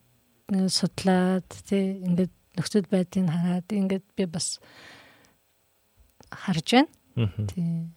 [0.73, 4.59] судлаад тий ингээд нөхцөл байдлыг хараад ингээд би бас
[6.31, 6.91] харж байна.
[7.15, 7.47] Мгм.
[7.47, 7.91] Тий.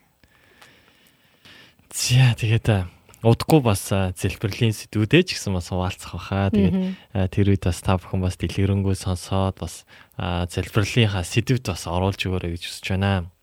[1.94, 2.86] За тэгээд
[3.26, 6.54] удахгүй бас зэлбэрлийн сэдвүүдээ ч гэсэн бас хуваалцах баха.
[6.54, 12.54] Тэгээд тэр үед бас та бүхэн бас дэлгэрэнгүй сонсоод бас зэлбэрлийнхаа сэдвд бас оруулж өгөөрэй
[12.54, 13.34] гэж хүсэж байна.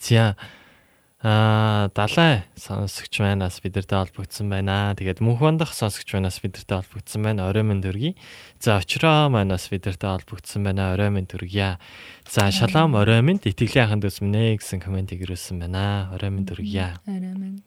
[0.00, 0.36] За
[1.22, 4.90] а далай сонсогч байнаас бидэртэй холбогдсон байна.
[4.98, 7.46] Тэгээд мөнх бандах сонсогч байнаас бидэртэй холбогдсон байна.
[7.46, 8.18] Орой минь төргий.
[8.58, 10.92] За очроо манаас бидэртэй холбогдсон байна.
[10.98, 11.78] Орой минь төргийа.
[12.26, 16.10] За шалаам орой минь итгэлийн дэс минь гэсэн комментиг ирүүлсэн байна.
[16.10, 16.98] Орой минь төргийа.
[17.06, 17.62] Арай мэн.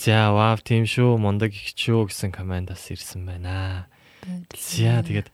[0.00, 3.84] За вау тийм шүү мундаг их шүү гэсэн коммент бас ирсэн байна.
[4.56, 5.28] За тэгээд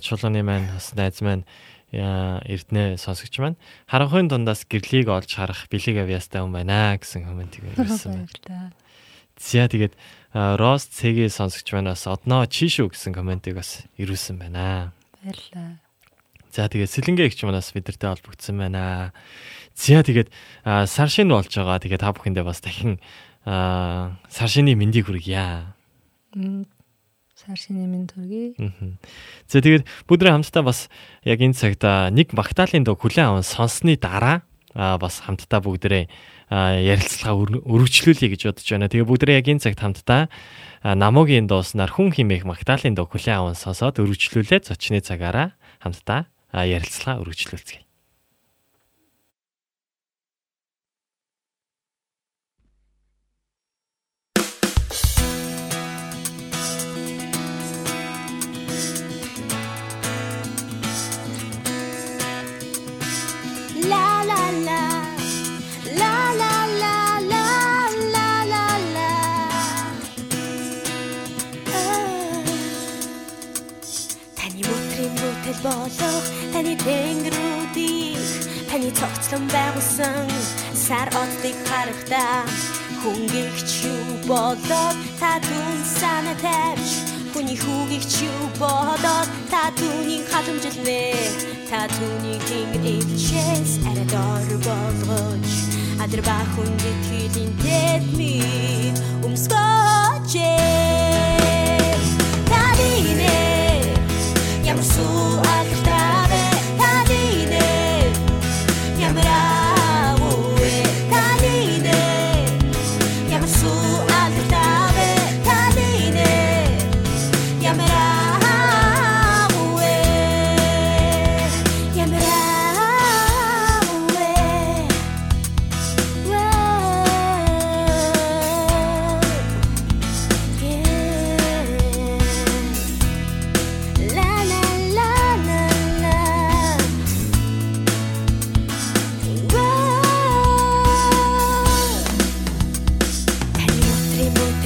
[0.00, 1.44] чулууны маань бас найз маань
[1.94, 8.26] эрдэнэ сонсогч маань харанхуйн дундаас гэрлийг олж харах бэлэг авьяастай хүн байна гэсэн комментиг ирсэн
[8.26, 8.74] байна.
[9.38, 9.94] За тэгээд
[10.34, 14.94] Рос цэгийн сонсогч манаас одноо чи шүү гэсэн комментиг бас ирүүлсэн байна.
[15.22, 15.78] Баярлалаа.
[16.54, 19.14] За тэгээд сэлэнгэ ихч манаас бидэртэй холбогдсон байна.
[19.74, 20.30] За тэгээд
[20.62, 21.82] сар шин болж байгаа.
[21.82, 23.02] Тэгээд та бүхэндээ бас дахин
[23.46, 25.74] сар шины мэндийг хүргье.
[27.44, 28.56] Сар шинэ минь төргий.
[29.44, 30.88] За тэгээд бүдрээ хамтдаа бас
[31.28, 36.08] яг энэ цагт а, нэг Магдалины дуу хүлэн аван сонссны дараа а, бас хамтдаа бүгдээ
[36.48, 38.88] ярилцлага өр- өргөжлүүлье гэж бодож байна.
[38.88, 40.32] Тэгээ бүгдээ яг энэ цагт хамтдаа
[40.80, 45.52] намуугийн дууснаар хүн химээх Магдалины дуу хүлэн аван сонсоод өргөжлүүлээд зочны цагаараа
[45.84, 47.83] хамтдаа ярилцлага өргөжлүүлцгээе.
[75.64, 78.20] Болох таны тэнгэрүүдийг
[78.68, 80.28] таны цогцлон байгуулсан
[80.86, 82.44] сар одыг харахтаа
[83.00, 86.90] хүнгийгч юу болоод та түн санаа тавьж
[87.32, 91.02] хүний хүүгийгч юу болоод та түүнийг хатамжилнэ
[91.70, 95.50] та түүнийг тэнгэр ивчээс арайдор болгож
[96.04, 98.96] адар ба хүндэт хилийн тэдмийг
[99.26, 100.32] өмсгөж
[102.50, 103.33] Та динэ
[104.94, 105.34] ямар
[105.84, 105.93] суу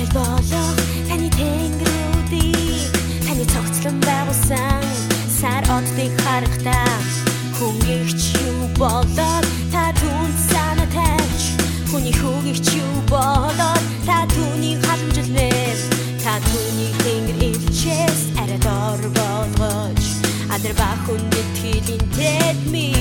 [0.09, 0.77] Хичээл болох
[1.09, 2.93] таны тэнгэрүүдийг
[3.27, 4.85] таны цогцлон байгуулсан
[5.29, 6.97] сар оддыг харахтаа.
[7.59, 11.43] Хүнгийч юу болоод та түнд санаа тавьж.
[11.91, 15.53] Хүний хүүгийч юу болоод та түүнийг халамжлвэ
[16.25, 20.05] та түүнийг тэнгэр илчээс арай дор болгож.
[20.49, 22.98] Адар ба хүн итгэлийн тэдми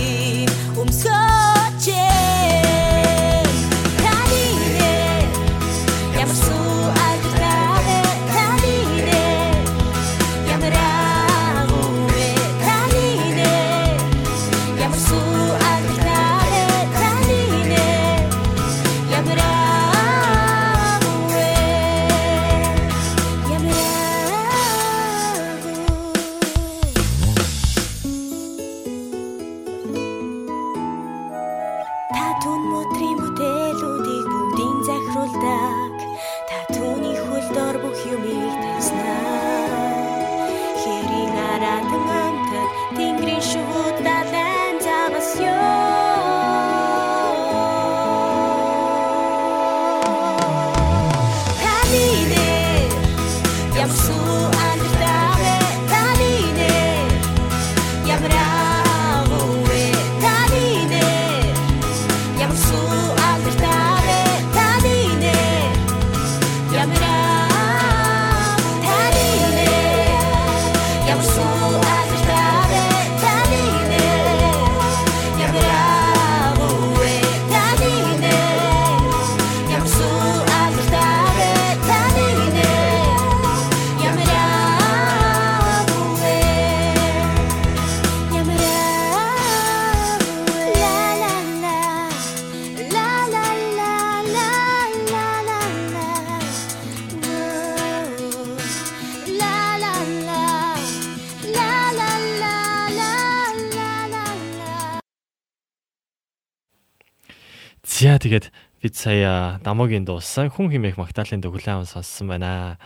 [108.98, 112.82] сая намогийн дууссан хүн химээх магтаалын төгөлөө аван сонссон байна.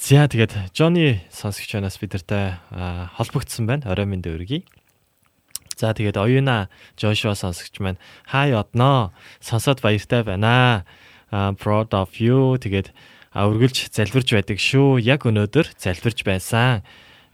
[0.00, 2.56] За тэгээд Жонни сонсогч банаас бидэртэй
[3.20, 3.92] холбогдсон байна.
[3.92, 4.64] Орой минь дөргий.
[5.76, 9.12] За тэгээд оюуна Жошуа сонсогч маань хай одноо
[9.44, 10.88] сонсоод баяртай байна.
[11.28, 12.96] Proud of you тэгээд
[13.36, 14.96] үргэлж залбирж байдаг шүү.
[15.04, 16.80] Яг өнөөдөр залбирж байсан.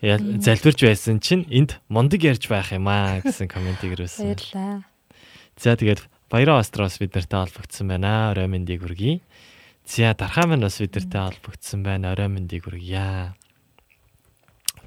[0.03, 4.35] Залбирж байсан чинь энд мундаг ярьж байх юм аа гэсэн комментиг ирүүлсэн.
[4.35, 4.83] Баярлаа.
[5.57, 6.03] За тэгээд
[6.35, 8.35] Баяраа Острос бид нартай холбогдсон байна.
[8.35, 9.23] Орой мэндийг хүргэе.
[9.87, 12.11] За дархаа маань бас бид нартай холбогдсон байна.
[12.11, 13.39] Орой мэндийг хүргье.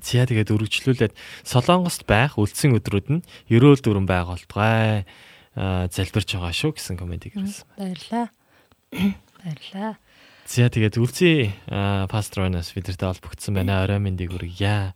[0.03, 1.15] За тэгээд үргэлжлүүлээд
[1.47, 5.07] Солонгост байх үлдсэн өдрүүд нь ерөөл дүрэн байгуултгай
[5.55, 7.63] залбирч байгаа шүү гэсэн комментиг ирсэн.
[7.79, 8.27] Баярлаа.
[9.39, 9.95] Баярлаа.
[10.43, 11.71] За тэгээд үлцээ
[12.11, 13.87] пастор банаас бид нартай холбогдсон байна.
[13.87, 14.91] Орой мэндийг хүргье.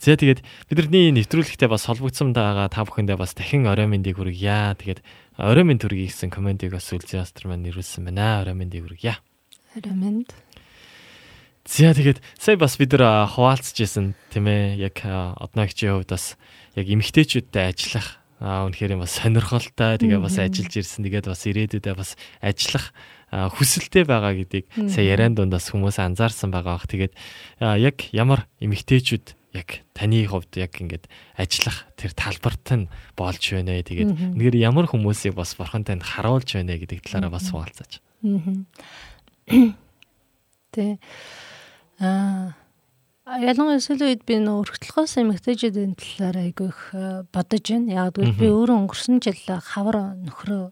[0.00, 0.40] За тэгээд
[0.72, 4.72] бидний нэвтрүүлэгтээ бас холбогдсон байгаа та бүхэндээ бас дахин орой мэндийг хүргье.
[4.80, 5.04] Тэгээд
[5.40, 8.44] орой мэнд хүргэе гэсэн комментиг бас үлцээ пастор маань ирүүлсэн байна.
[8.44, 9.16] Орой мэндийг хүргье.
[9.72, 10.36] Харамнд.
[11.64, 16.34] За тэгээд сая бас бид нар а, хуваалцажсэн тийм ээ яг а, одноогчийн хувьд бас
[16.74, 22.16] яг эмгтээчүүдтэй ажиллах аа үнэхээр бас сонирхолтой тэгээ бас ажиллаж ирсэн тэгээд бас ирээдүйдээ бас
[22.40, 22.96] ажиллах
[23.30, 27.12] хүсэлтэй байгаа гэдгийг сая яриан дундаас хүмүүс анзаарсан байгаа бах тэгээд
[27.60, 32.86] яг ямар эмгтээчүүд яг таны хувьд яг ингээд ажиллах тэр талбарт нь
[33.18, 37.50] болж байна ээ тэгээд үнэхээр ямар хүмүүсийг бас бурхан танд харуулж байна гэдэг талаараа бас
[37.50, 37.98] хуваалцаач.
[40.70, 41.02] Тэ.
[41.98, 42.54] Аа
[43.26, 46.80] ялангуяа сүүлийн үед би нөө өргөтлөхөөс эмэгтэйчүүдийн талаар айгүй их
[47.34, 48.06] бодож байна.
[48.06, 50.70] Яг гэвэл би өөрөө өнгөрсөн жил хавар нөхрөө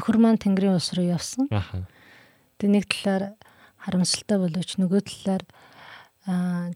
[0.00, 1.52] нөхөр маань Тэнгэрийн улс руу явсан.
[1.52, 3.36] Тэгээ нэг талаар
[3.80, 5.59] харамсалтай боловч нөгөө талаар аа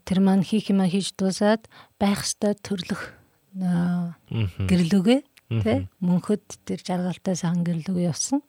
[0.03, 1.69] тэр маань хийх юм хийж дуусаад
[1.99, 3.15] байх ёстой төрлөх
[3.55, 5.21] гэрлүүгээ
[5.63, 8.41] тий мөнхөд тэр жаргалтай сайхан гэрлүүгээ явсан.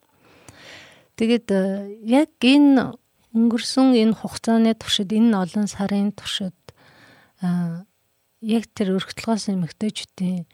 [1.16, 1.60] Тэгээд э,
[2.04, 2.96] яг энэ
[3.36, 6.56] өнгөрсөн энэ хугацааны туршид энэ олон сарын туршид
[8.40, 10.44] яг тэр өргөтлгөөс эмэгтэйчүүдийн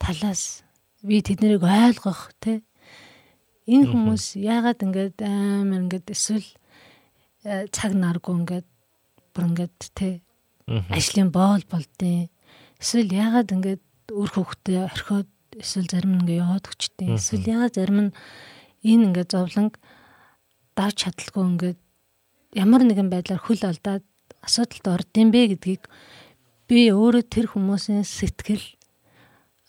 [0.00, 0.64] талаас
[1.04, 2.60] би тэднийг ойлгох тий
[3.68, 6.48] энэ хүмүүс яагаад ингэж амар ингэж эсвэл
[7.44, 8.69] э, цаг наргүй ингэж
[9.40, 10.20] бүр ингээд те
[10.68, 12.28] ажлын боол болдیں۔
[12.76, 17.98] Эсвэл ягаад ингээд үр хөвгтөө орхиод эсвэл зарим нь ингээд яваад өчтیں۔ Эсвэл ягаад зарим
[18.04, 18.12] нь
[18.84, 19.72] энэ ингээд зовлон
[20.76, 21.78] давж чадлаггүй ингээд
[22.52, 24.04] ямар нэгэн байдлаар хөл алдаад
[24.44, 25.88] асуудалд ордын бэ гэдгийг
[26.68, 28.64] би өөрөө тэр хүмүүсийн сэтгэл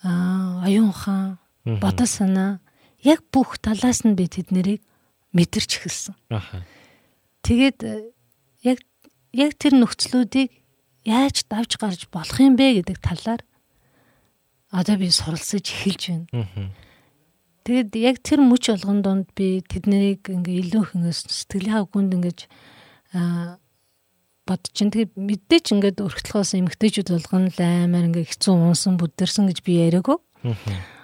[0.03, 2.59] аа оюун ухаан бодол санаа
[3.03, 4.81] яг бүх талаас нь би тэднийг
[5.33, 6.15] мэдэрч эхэлсэн.
[7.41, 8.13] Тэгээд э,
[8.61, 8.79] яг
[9.33, 10.51] яг тэр нөхцлүүдийг
[11.07, 13.41] яаж давж гарч болох юм бэ гэдэг талаар
[14.71, 16.71] одоо би суралцаж эхэлж байна.
[17.61, 22.39] Тэгэд яг тэр мөч болгон донд би тэднийг ингээ илүү ингээ сэтгэлийн гүнд ингэж
[24.49, 29.59] бодож чинь тэгээд мэдээч ингээд өргөтлөхөөс эмгтээчүүд болгоно л аймаар ингээ хэцүү унсан бүдэрсэн гэж
[29.61, 30.17] би яриаггүй.
[30.17, 30.57] Аа.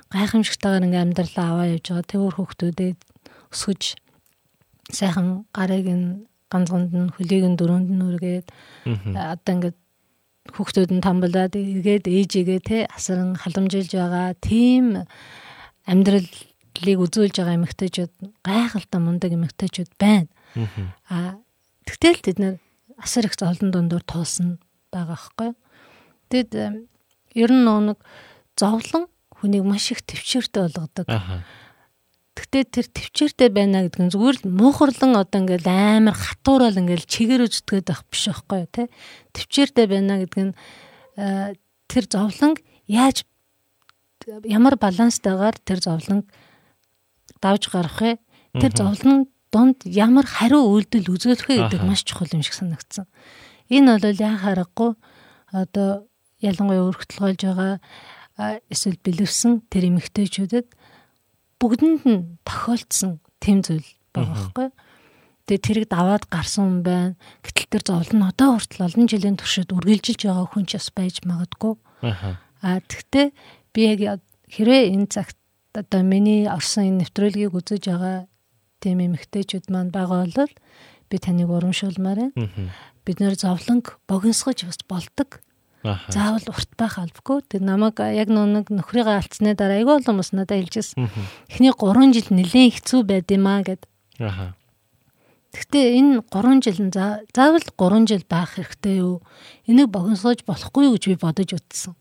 [0.10, 3.00] Гайхамшигтайгаар ингээ амьдралаа аваа явж байгаа тэр хүүхдүүдэд
[3.54, 3.82] өсгөж
[4.90, 8.48] сайхан гарыг нь ганцгонд нь хөлийг нь дөрөнд нь үргээд
[9.14, 9.78] одоо ингээд
[10.54, 15.04] хүүхдүүд нь тамбалаад эргээд ээжигээ те асран халамжилж байгаа тийм
[15.84, 18.12] амьдралыг үзүүлж байгаа эмэгтэйчүүд
[18.48, 20.32] гайхалтай мундаг эмэгтэйчүүд байна.
[21.12, 21.40] Аа.
[21.88, 22.56] Тэгтэл тэд нэр
[23.00, 24.60] асар их зовлон дундуур туулсан
[24.92, 25.50] байгаа байхгүй.
[26.32, 26.52] Тэгэд
[27.36, 28.00] ер нь нэг
[28.56, 31.08] зовлон хүнийг маш их төвчээртэй болгодог.
[31.08, 31.44] Аа.
[32.38, 37.50] Гэхдээ тэр төвчээртэй байна гэдэг нь зүгээр л муухарлан одоо ингээл амар хатуурал ингээл чигээр
[37.50, 38.88] үзтгэдэг байх биш байхгүй тий.
[39.34, 40.54] Төвчээртэй байна гэдэг нь
[41.18, 41.58] э,
[41.90, 42.54] тэр зовлон
[42.86, 43.26] яаж
[44.46, 46.30] ямар баланстайгаар тэр зовлон
[47.42, 48.22] давж гарах вэ?
[48.54, 53.10] Тэр зовлон донд ямар хариу үйлдэл үзүүлэх вэ гэдэг маш чухал юм шиг санагдсан.
[53.74, 54.94] Энэ бол яа харахгүй
[55.50, 56.06] одоо
[56.38, 57.82] ялангуяа өргөтлгөөлж байгаа
[58.70, 60.68] эсвэл бэлэвсэн тэр эмэгтэйчүүдэд
[61.58, 64.68] бүгдэнд нь тохиолдсон тэм зүйл байгаа байхгүй.
[65.48, 67.16] Тэгээ тэрийг даваад гарсан хүн байна.
[67.46, 71.16] Гэтэл тэр зовлон нь одоо хүртэл олон жилийн туршид үргэлжилж байгаа хүн ч бас байж
[71.24, 71.74] магадгүй.
[72.62, 72.80] Аа.
[72.84, 73.28] Тэгтээ
[73.74, 74.22] би яг
[74.52, 75.38] хэрвээ энэ цагт
[75.72, 78.28] одоо миний орсон энэ нэвтрүүлгийг үзэж байгаа
[78.84, 80.54] тийм эмэгтэйчүүд маань байгаа бол
[81.10, 82.72] би таныг урамшуулмаар байна.
[83.08, 85.40] Бид нэр зовлонг богиносгож бас болдог.
[85.40, 85.47] Аа.
[86.10, 87.42] Заавал урт байх албагүй.
[87.48, 91.08] Тэр намайг яг нэг нөхрийгөө алдсны дараа айгүй олон хүмүүс надад хэлжсэн.
[91.50, 93.86] Эхний 3 жил нэлээд хэцүү байд юм аа гэд.
[94.20, 94.54] Аа.
[95.54, 99.24] Гэхдээ энэ 3 жил нь заа- заавал 3 жил байх хэрэгтэй юу?
[99.66, 101.96] Энийг богиносгож болохгүй юу гэж би бодож утсан.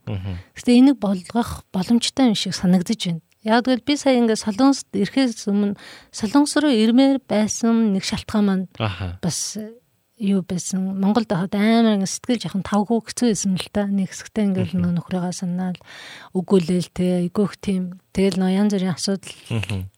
[0.57, 3.21] Гэхдээ энийг болгох боломжтой юм шиг санагдаж байна.
[3.47, 5.79] Яг тэгвэл би сая ингээд солонгост ирэхээс өмнө
[6.11, 9.23] солонгос руу ирмээр байсан нэг шалтгаан маань Аа.
[9.23, 9.55] бас
[10.17, 10.97] юу байсан?
[10.97, 13.85] Монголд хахад амар сэтгэл жоохон тавгүй хэцүү байсан л та.
[13.85, 15.77] Нэг хэсэгтээ ингээд нөө нөхрийгаа санаал.
[16.33, 18.01] Өгүүлээл те айгүйх тийм.
[18.17, 19.37] Тэгэл нөө янз бүрийн асуудал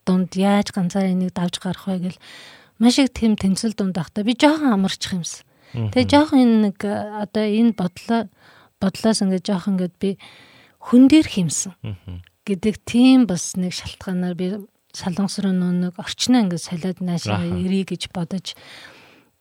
[0.03, 2.23] дунд яаж ганцаараа энийг давж гарах вэ гэл.
[2.83, 5.47] Маш их тийм тэмцэл дунд байхдаа би жоохон амарчих юмсан.
[5.73, 8.27] Тэгээ жоохон энэ нэг одоо энэ бодлоо
[8.83, 10.11] бодлоос ингээд жоохон ингээд би
[10.83, 11.75] хүн дээр химсэн.
[11.83, 12.23] Аа.
[12.49, 14.57] гэдэг тийм бас нэг шалтгаанаар би
[14.97, 18.57] солонгос руу нөө нэг орчноо ингээд солиод наашаа ирээ гэж бодож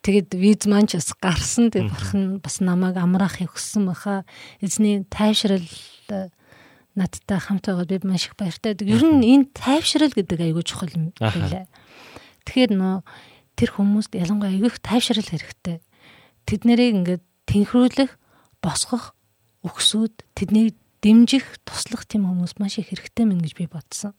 [0.07, 4.23] тэгэд виз маань ч бас гарсан тэг бурхан бас намайг амраахыг хүссэн баха
[4.63, 6.31] эзний тайвшрал э,
[6.95, 8.71] надтай хамт байгаад би маш их баяртай.
[8.87, 11.67] Ер нь энэ тайвшрал гэдэг айгүй чухал юм байлаа.
[12.47, 13.03] Тэгэхээр нөө
[13.59, 15.83] тэр хүмүүст ялангуяа айгүй их тайвшрал хэрэгтэй.
[16.47, 18.15] Тэд нарыг ингээд тэнхрүүлэх,
[18.63, 19.11] босгох,
[19.67, 24.15] өгсүүд тэднийг дэмжих, туслах тийм хүмүүс маш их хэрэгтэй мэн гэж би бодсон.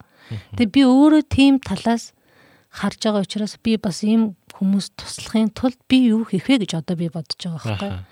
[0.53, 2.13] Тэгээ би өөрөө тийм талаас
[2.69, 6.95] харж байгаа учраас би бас ийм хүмүүс туслахын тулд би юу хийх вэ гэж одоо
[6.99, 7.89] би бодож байгаа байхгүй.
[7.89, 8.03] Аа.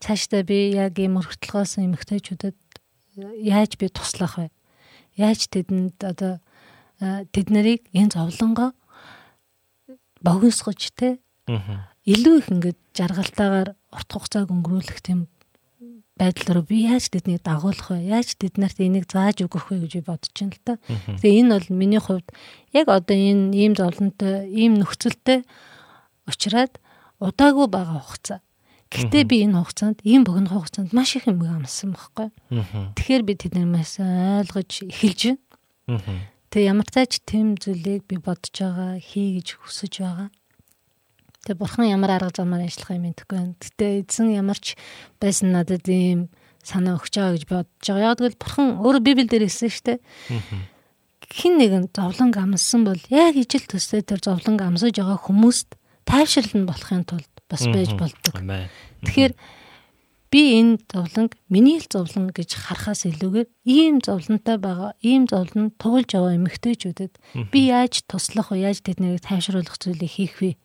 [0.00, 2.58] Цаашдаа би яг ийм өргөтлгөөс эмэгтэйчүүдэд
[3.44, 4.48] яаж би туслах вэ?
[5.20, 6.40] Яаж тэдэнд одоо
[7.04, 8.72] э, тэд нарыг энэ зовлонгоо
[10.24, 11.20] богиносгож те
[12.08, 15.28] илүү их ингээд жаргалтайгаар урт хугацааг өнгөрүүлэх тийм
[16.20, 18.04] байдал руу би яаж тэднийг дагуулах вэ?
[18.04, 20.72] Яаж тэд нарт энийг зааж өгөх вэ гэж би бодож байна л та.
[21.20, 22.28] Тэгээ энэ бол миний хувьд
[22.76, 25.48] яг одоо энэ ийм зовлонтой, ийм нөхцөлтэй
[26.30, 26.78] очраад
[27.18, 28.40] удаагүй байгаа хугацаа.
[28.90, 32.28] Гэхдээ би энэ хугацаанд ийм богино хугацаанд маш их юм амссан байхгүй.
[32.98, 35.38] Тэгэхээр би тэднийг маш ойлгож эхэлж
[35.86, 36.26] байна.
[36.50, 40.28] Тэгээ ямар тач тэм зүйлийг би бодож байгаа, хий гэж хүсэж байгаа.
[41.46, 43.54] Тэгээ бурхан ямар арга замаар ажиллах юм мэдэхгүй байна.
[43.62, 44.74] Гэтэ эзэн ямар ч
[45.22, 46.26] байсан надад ийм
[46.66, 48.10] санаа өгч байгаа гэж бодож байгаа.
[48.10, 49.98] Яг тэгвэл бурхан өөрөө Библиэл дээр хэлсэн шүү дээ.
[51.30, 55.79] Хин нэгэн зовлон амссан бол яг ижил төстэй тэр зовлон амсаж байгаа хүмүүст
[56.10, 58.34] тайвшрал нь болохын тулд бас байж болдог.
[59.06, 59.32] Тэгэхээр
[60.30, 66.10] би энэ зовлонг миний л зовлон гэж харахаас илүүгээр ийм зовлонтой байгаа, ийм зовлон туулж
[66.14, 67.14] байгаа эмэгтэйчүүдэд
[67.54, 68.66] би яаж туслах вэ?
[68.66, 70.58] Яаж тэднийг тайвшруулах зүйлийг хийх вэ?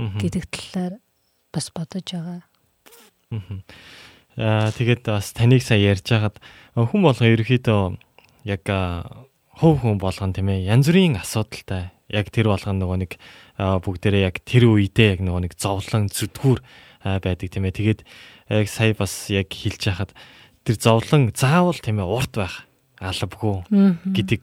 [0.00, 0.94] гэдэг талаар
[1.52, 2.40] бас бодож байгаа.
[4.40, 6.40] Аа тэгээд бас таныг сая ярьж хагаад
[6.74, 7.80] хүн болгон ерөөхдөө
[8.48, 8.64] яг
[9.60, 13.12] хувь хүн болгон тийм ээ янз бүрийн асуудалтай яг тэр болгон нөгөө нэг
[13.60, 16.60] бүгдээрээ яг тэр үедээ яг нөгөө нэг зовлон зүтгүүр
[17.04, 17.76] байдаг тийм ээ.
[17.76, 18.00] Тэгээд
[18.48, 20.16] яг сая бас яг хэлж хахад
[20.64, 22.64] тэр зовлон заавал тийм ээ урт байх
[23.00, 23.64] албагүй
[24.16, 24.40] гэдэг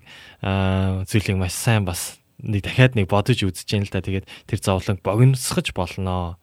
[1.10, 4.06] зүйлийг маш сайн бас нэг дахиад нэг бодож үзэж юм л да.
[4.06, 6.38] Тэгээд тэр зовлон богиносгож болноо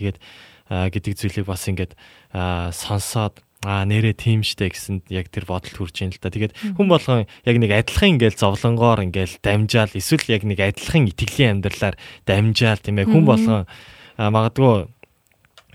[0.00, 0.18] Тэгээд
[0.70, 1.98] гэдэг зүйлийг бас ингээд
[2.30, 6.32] сонсоод аа нэрээ тийм штэ гэсэн яг тэр бодолд хүрч ийн л та.
[6.32, 11.60] Тэгээд хүн болгон яг нэг адилхан ингээл зовлонгоор ингээл дамжаал эсвэл яг нэг адилхан итгэлийн
[11.60, 13.12] амьдралаар дамжаал тийм ээ.
[13.12, 13.68] Хүн болгон
[14.16, 14.88] магадгүй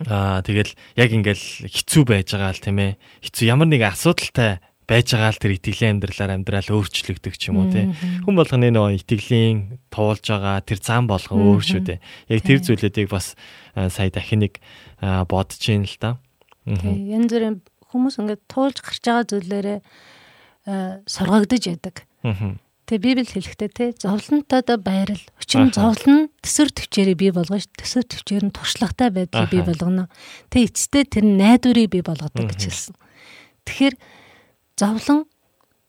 [0.09, 2.91] аа тэгэл яг ингээл хэцүү байж байгаа л тийм ээ.
[3.21, 7.69] Хэцүү ямар нэг асуудалтай байж байгаа л тэр итгэлийн амьдралаар амьдрал өөрчлөгдөг ч юм уу
[7.69, 7.89] тий
[8.25, 11.99] хүн болгоны нөгөө итгэлийн туулж байгаа тэр зам болгон өөр шүү дээ.
[12.33, 13.37] Яг тэр зүйлүүдийг бас
[13.73, 14.57] сая дахин нэг
[15.01, 16.17] бодож ийн л
[16.65, 19.79] Тэг янз бүрийн хүмүүс ингээд туулж гарч байгаа зүйлээрээ
[21.05, 22.05] сургагдаж яадаг.
[22.85, 25.21] Тэгээ Библи хэлэхдээ те зовлонтойдоо байрал.
[25.41, 25.97] Өчигдөр Аха.
[25.97, 27.65] зовлон төсөр төвчээрээ бий болгоно ш.
[27.73, 30.05] Төсөр төвчээр нь туршлагатай байдлыг бий болгоно.
[30.53, 32.93] Тэгээ эцэстээ тэр нь найдварыг бий болгодог гэж хэлсэн.
[33.65, 33.95] Тэгэхээр
[34.77, 35.25] зовлон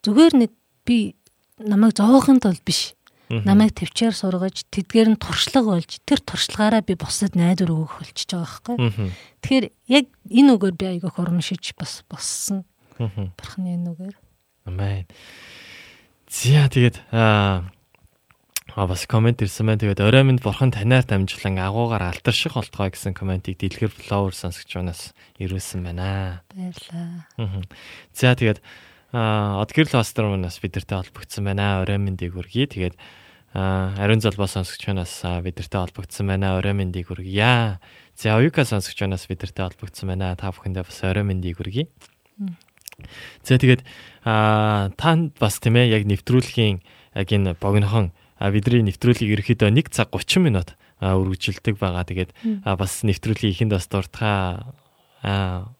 [0.01, 0.51] зүгээр нэг
[0.89, 1.13] би
[1.61, 2.96] намайг зовоохын тулд биш.
[3.29, 8.47] Намайг төвчээр сургаж, тэдгээр нь туршлага болж, тэр туршлагаараа би бусад найдвар өгөх болчихж байгаа
[8.47, 9.11] байхгүй.
[9.43, 12.63] Тэгэхээр яг энэ үгээр би айгүйх урамшиж бас боссон.
[12.95, 13.35] Мгм.
[13.35, 14.15] Бурхны энэ үгээр.
[14.71, 15.05] Амен.
[16.31, 17.67] Зя тэгээд аа
[18.75, 19.81] бас комент ирсэн байна.
[19.83, 25.81] Тэгээд орой минь бурхан танаар дамжуулан агуугаар алдарших болтгоо гэсэн комментиг дэлгэр фловер сонсогчоонаас ирүүлсэн
[25.83, 26.43] байна.
[26.51, 27.27] Баярлаа.
[28.13, 28.63] За тэгээд
[29.17, 31.81] аа Одгэрл пастор манаас бидэртэй холбогдсон байна.
[31.81, 32.69] Орой мэндийг хүргэе.
[32.69, 32.95] Тэгээд
[33.57, 36.53] аа ариун залбаа сонсогчоонаас аа, бидэртэй холбогдсон байна.
[36.61, 37.81] Орой мэндийг хүргье.
[38.13, 40.37] За оюука сонсогчоонаас бидэртэй холбогдсон байна.
[40.37, 41.89] Та бүхэндээ бас орой мэндийг хүргэе.
[43.41, 43.81] За тэгээд
[44.21, 46.85] аа танд бас тийм ээ яг нэвтрүүлгийн
[47.17, 52.05] яг энэ богинохон бидний нэвтрүүлгийг ерөөхдөө 1 цаг 30 минут үргэлжилдэг байгаа.
[52.05, 52.31] Тэгээд
[52.65, 55.73] бас нэвтрүүлгийн ихэнд бас дуртахаа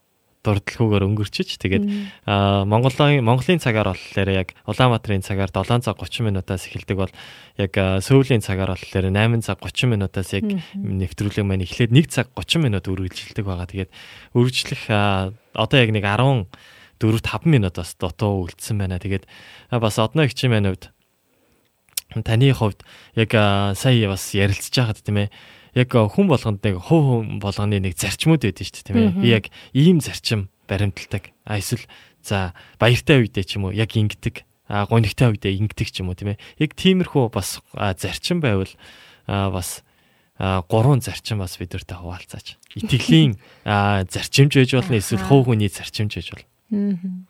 [0.48, 1.86] а дурдлаггүйгээр өнгөрчиж тэгээд
[2.24, 7.12] Монголын Монголын цагаар болохоор яг Улаанбаатарын цагаар 7 цаг 30 минутаас эхэлдэг бол
[7.60, 10.48] яг Сөүлийн цагаар болохоор 8 цаг 30 минутаас яг
[10.80, 13.68] нэвтрүүлэг маань эхлээд 1 цаг 30 минут үргэлжилдэг байгаа.
[13.68, 13.92] Тэгээд
[14.32, 14.84] үргэлжлэх
[15.52, 16.48] одоо яг нэг 10
[16.98, 18.98] 4 5 минут бас дотоо үлдсэн байна.
[18.98, 19.28] Тэгээд
[19.76, 20.90] бас одно маань хувьд
[22.24, 22.82] таны хувьд
[23.16, 23.32] яг
[23.76, 25.30] сая бас ярилцж байгаад тийм ээ
[25.78, 29.14] яг хүн болгонд нэг хувь хүн болгоны нэг зарчмууд байдаг шүү дээ тийм ээ.
[29.22, 29.46] Би яг
[29.78, 31.30] ийм зарчим баримталдаг.
[31.46, 31.86] А эсвэл
[32.26, 34.42] за баяртай үедээ ч юм уу яг ингэдэг.
[34.68, 36.42] А гонигтай үедээ ингэдэг ч юм уу тийм ээ.
[36.58, 38.74] Яг тиймэрхүү бас зарчим байвал
[39.30, 39.86] бас
[40.38, 42.58] гурван зарчим бас бидэртэй хуваалцаач.
[42.74, 47.28] Итгэлийн зарчимж байж болно эсвэл хувь хүний зарчимж байж болно.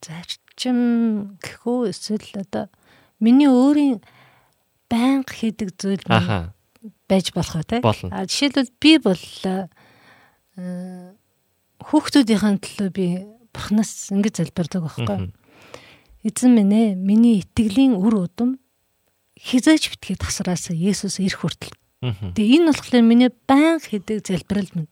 [0.00, 2.72] Зарчим гэхүү эсвэл одоо
[3.20, 4.00] миний өөрийн
[4.88, 6.53] байнга хийдэг зүйл нь Аха.
[7.14, 7.78] Байж болох үү те?
[8.10, 11.14] А жишээлбэл би бол э,
[11.78, 13.06] хүүхдүүдийн төлөө би
[13.54, 15.30] бурхнаас ингэж залбирдаг байхгүй.
[16.26, 18.58] Эзэн минь ээ, миний итгэлийн үр удам
[19.38, 21.74] хизээж битгий тасраасаа Есүс ирэх хүртэл.
[22.34, 24.90] Тэгээ энэ болохоор миний байнга хийдэг залбирал минь.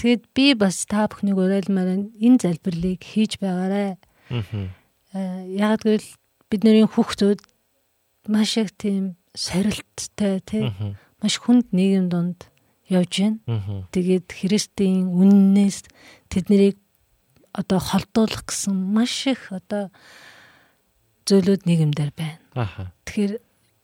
[0.00, 4.00] Тэгэд би бас та бүхнийг уриалмаар энэ залбирлыг хийж байгаарай.
[4.32, 4.72] Мгм.
[5.12, 6.08] Э, Яг гэвэл
[6.48, 7.40] бидний хүүхдүүд
[8.32, 10.72] маш их тийм сорилттой тий.
[11.22, 12.48] Маш хүнд нийгэм донд
[12.90, 13.38] явж байна.
[13.94, 15.86] Тэгээд Христийн үннээс
[16.28, 16.76] тэднийг
[17.52, 19.90] одоо холдуулах гэсэн маш их одоо
[21.26, 22.42] зөвлөд нийгэмдэр байна.
[23.06, 23.32] Тэгэхээр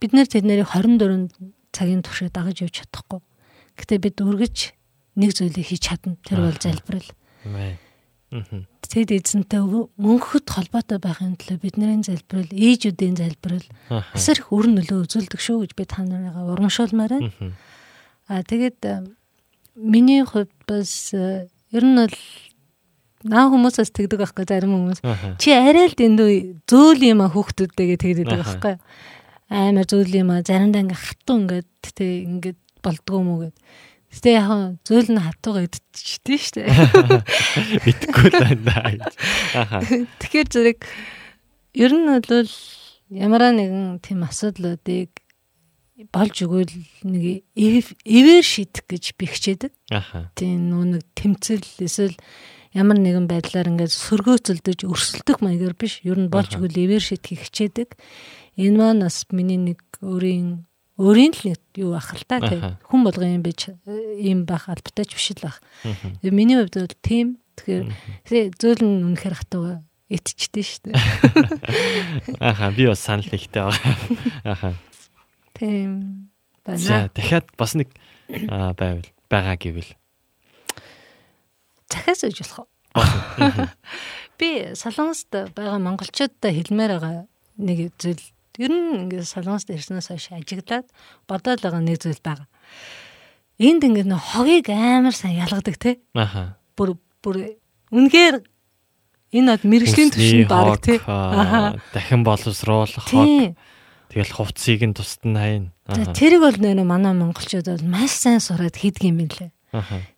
[0.03, 1.31] бид нэр тэднэрийг 24
[1.71, 3.21] цагийн туршид дагаж явж чадахгүй.
[3.79, 4.57] Гэтэ бид үргэж
[5.21, 6.17] нэг зүйлийг хийж чадна.
[6.25, 7.11] Тэр бол залбирал.
[7.45, 7.79] Мэ.
[8.31, 13.67] Тэгэд эзэнтэй мөнхөд холбоотой байхын тулд бидний залбирал, ээжүүдийн залбирал
[14.15, 17.31] асар их үр нөлөө үзүүлдэг шүү гэж би та нарыгаа урамшуулмаар байна.
[17.31, 17.55] Мгм.
[18.27, 19.07] А тэгээд э,
[19.75, 22.17] миний хувьд бас э, ер нь бол
[23.27, 25.01] наа хүмүүсээс тэгдэг байхгүй зарим хүмүүс.
[25.39, 28.75] Чи арай л дэндүү зөөл юм а хүүхдүүдтэйгээ тэгдэг байхгүй.
[29.51, 33.57] Аймаар зөөл юм а заримдаа ингээ хатуу ингээд тэ ингээд болдгоо мүү гэд.
[34.17, 36.73] Гэтэ яг зөөл нь хатуугаа идчихтэй шүү дээ.
[37.93, 39.05] Итгэхгүй л байна.
[39.53, 39.85] Аха.
[40.25, 40.81] Тэгэхээр зэрэг
[41.77, 42.53] ер нь бол
[43.13, 45.13] ямараа нэгэн тийм асуудлуудыг
[46.13, 46.73] болж өгвөл
[47.05, 49.73] нэг эвээр шийдэх гэж би хичээдэг.
[49.93, 50.33] Аха.
[50.37, 52.17] Тийм нөө нэг тэмцэл эсвэл
[52.77, 56.05] ямар нэгэн байдлаар ингээд сөргөөцөлдөж өрсөлдөх маягаар биш.
[56.05, 56.65] Ер нь болж Аха.
[56.65, 57.89] өгвөл эвээр шийдэхийг хичээдэг.
[58.61, 63.37] Энэ маань бас миний нэг өөрийн өөрийн л юу ах л та тийм хүн болгон
[63.41, 63.69] юм биш
[64.21, 65.45] юм байх албатай ч биш л.
[65.45, 67.37] Тэгээ Миний хувьд бол тийм.
[67.57, 70.97] Тэгэхээр зөөл нь үнэхээр хатууга итчтэй шүү дээ.
[72.41, 72.71] Аха.
[72.73, 73.97] Би бас санал нэгтэй байгаа.
[74.45, 74.69] Аха.
[75.57, 76.29] Тийм
[76.67, 77.11] За байна.
[77.15, 77.89] дахиад бас нэг
[78.29, 79.93] байвал байгаа гэвэл.
[81.91, 82.67] Захиас үж болох.
[82.97, 83.69] уу?
[84.39, 87.25] Би Солонгост байгаа монголчуудтай хэлмээр байгаа
[87.57, 88.21] нэг зүйл
[88.59, 90.87] ер нь ингээд Солонгост ирснээс хойш ажиглаад
[91.29, 92.49] бодоод байгаа нэг зүйл байгаа.
[93.59, 96.01] энд ингээд нөө хогийг амар сайн ялгадаг те.
[96.13, 96.61] Аха.
[96.77, 97.57] Бүр бүр
[97.89, 98.45] үнэхээр
[99.33, 101.01] энэ од мэрэгжлийн төвшөнд баг те.
[101.09, 103.57] аа, Дахин боловсруулах хог.
[104.13, 105.71] Тэгэл хувцсыг нь тусад нь хайна.
[105.89, 109.56] За, Тэрийг бол нөө манай монголчууд бол маш сайн сураад хийдэг юм билээ.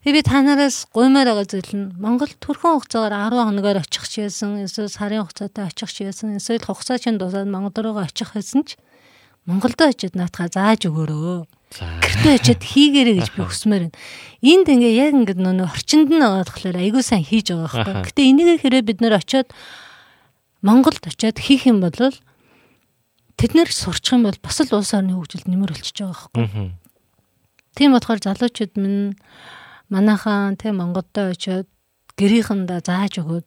[0.05, 4.27] Тэгээ би та нараас гуймаар байгаа зүйл нь Монгол төрхөн хугацаагаар 10 хоногоор очих ч
[4.27, 8.63] байсан, эсвэл сарын хугацаатай очих ч байсан, эсвэл хугацаа чинь дуусаад Монгол руугаа очих байсан
[8.63, 8.79] ч
[9.49, 11.49] Монголд очиод наатахаа зааж өгөөрөө.
[11.73, 13.97] Гэртээ очиод хийгэрэй гэж би хүсмээр байна.
[14.45, 18.13] Энд ингээ яг ингээд нөө орчинд нь байгаа болохоор айгүй сайн хийж байгаа байхгүй.
[18.13, 19.49] Гэтэ энийг хэрэг бид нэр очиод
[20.61, 25.49] Монголд очиод хийх юм бол тэд нэр сурчих юм бол бас л улс орны хөгжилд
[25.49, 26.77] нэмэр болчихж байгаа байхгүй.
[27.79, 29.15] Тийм болохоор залуучууд минь
[29.87, 31.71] манайхан тийм Монголдо очиод
[32.19, 33.47] гэрийнхандаа зааж өгөөд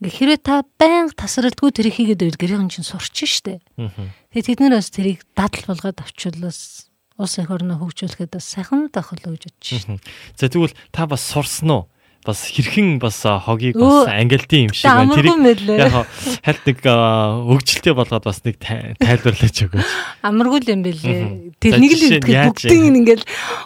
[0.00, 3.60] хэрвээ та байнга тасралтгүй тэрийг хийгээд байвал гэрийнхэн чинь сурчин штэ.
[3.76, 4.10] Мгм.
[4.32, 6.88] Тэгээ тэд нар бас тэрийг дадал болгоод авчулаас
[7.20, 9.84] улс их орноо хөгжүүлэхэд бас сайхан гэж бодож шээ.
[9.86, 10.00] Мгм.
[10.34, 11.82] За тэгвэл та бас сурсан уу?
[12.22, 15.34] Бас хэрхэн бас хогийг бас ангилтын юм шиг Тэ байна.
[15.42, 15.78] мэлээ.
[15.82, 16.06] яг
[16.46, 19.90] хальт нэг а, хөгжилтэй болгоод бас нэг тай- тайлбарлаач өгөөч.
[20.22, 21.58] Амаргүй л юм бэлээ.
[21.58, 23.24] Тэр нэг л яаж бүгдийг ингээл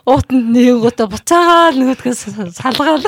[0.09, 2.21] уутанд нэггуута буцаагаал нөгөөдгөөс
[2.57, 3.05] салгаал.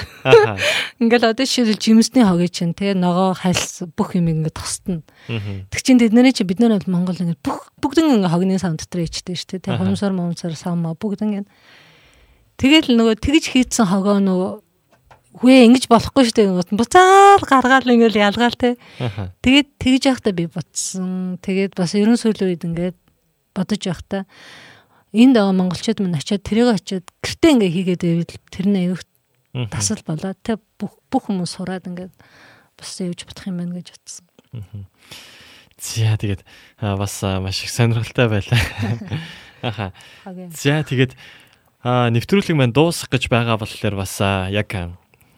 [1.00, 5.00] Ингээл одоо шил жимсний хогийг чинь те ногоо хальс бүх юм ингээд тосдно.
[5.72, 9.00] Тэг чин тэднэрийн чи бид нар бол Монгол ингээд бүх бүгдэн ингээ хогны сам дотор
[9.00, 9.80] ичдэг шүү дээ.
[9.80, 9.88] Аха.
[9.88, 11.48] хумсар момсар сам бүгдэн ингээ.
[12.58, 14.52] Тэгэл нөгөө тэгж хийцэн хогоо нөгөө
[15.36, 16.54] Хүү ингэж болохгүй шүү дээ.
[16.56, 18.80] Гот буцаад гаргаал ингээл ялгаал те.
[19.44, 21.36] Тэгээд тэгж явахдаа би бодсон.
[21.44, 22.96] Тэгээд бас ерөн сүүлийн үед ингээд
[23.52, 24.24] бодож явахдаа
[25.12, 29.02] энд байгаа монголчууд мань очиод тэрийг очиод гэртээ ингээ хийгээд байвал тэр нь аюух
[29.72, 32.12] тасал болоод тэг бүх бүх хүмүүс сураад ингээд
[32.76, 34.26] бас явж бодох юм байна гэж бодсон.
[35.80, 36.42] За тэгээд
[36.80, 38.60] бас маш их сонирхолтой байлаа.
[39.62, 39.92] Аха.
[40.52, 41.16] За тэгээд
[41.84, 44.20] нэвтрүүлэг маань дуусах гэж байгаа болохоор бас
[44.52, 44.68] яг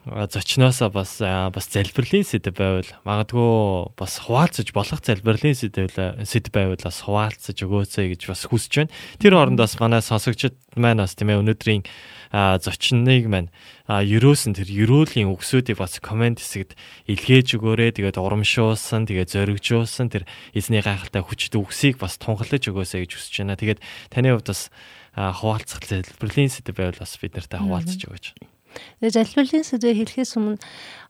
[0.05, 5.93] зочноосоо бас бас залбирлын сэдв байвал магадгүй бас хуваалцаж болох залбирлын сэдв
[6.25, 8.93] сэдв байвал бас хуваалцаж өгөөцэй гэж бас хүсэж байна.
[9.21, 11.85] Тэр хооронд бас манай сонсогчид маань бас тийм ээ өнөөдрийн
[12.33, 13.53] зочныг маань
[13.85, 16.73] ерөөсөн тэр ерөөлийн үгсүүдийг бас комент хэсэгт
[17.05, 17.93] илгээж өгөөрэй.
[17.93, 20.25] Тэгээд урамшуулсан, тэгээд зоригжуулсан тэр
[20.57, 23.59] эзний гайхалтай хүчтэй үгсийг бас тунхаглаж өгөөсэй гэж хүсэж байна.
[23.59, 24.73] Тэгээд таны хувьд бас
[25.13, 28.50] хуваалцах залбирлын сэдв байвал бас бид нартай хуваалцаж өгөөч.
[28.99, 30.59] Тэгээ залбирлын сэдвээ хэлэхээс өмнө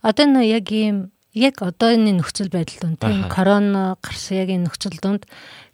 [0.02, 0.98] одоо нөө яг ийм
[1.34, 5.24] яг одооны нөхцөл байдал донд тийм корона гарсан яг энэ нөхцөл донд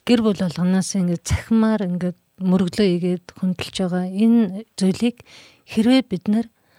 [0.06, 5.26] гэр бүл болгоноос ингээд цахимаар ингээд мөрөглөө игээд хөндлөж байгаа энэ зүйлийг
[5.66, 6.26] хэрвээ бид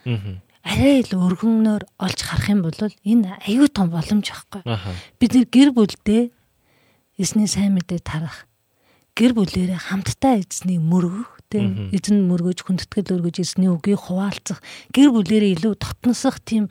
[0.07, 0.39] Аа.
[0.63, 4.63] арай л өргөнөөр олж харах юм бол энэ аюу тун боломж байхгүй.
[5.19, 6.23] Бид нэр гэр бүлдээ
[7.19, 8.47] эзний сайн мэдээ тарах.
[9.19, 14.61] Гэр бүлээрээ хамтдаа эзнийг мөргөх, тийм эзэн мөргөж хүндэтгэл өргөж эзний үгийг хуваалцах,
[14.93, 16.69] гэр бүлээрээ илүү дотносох тийм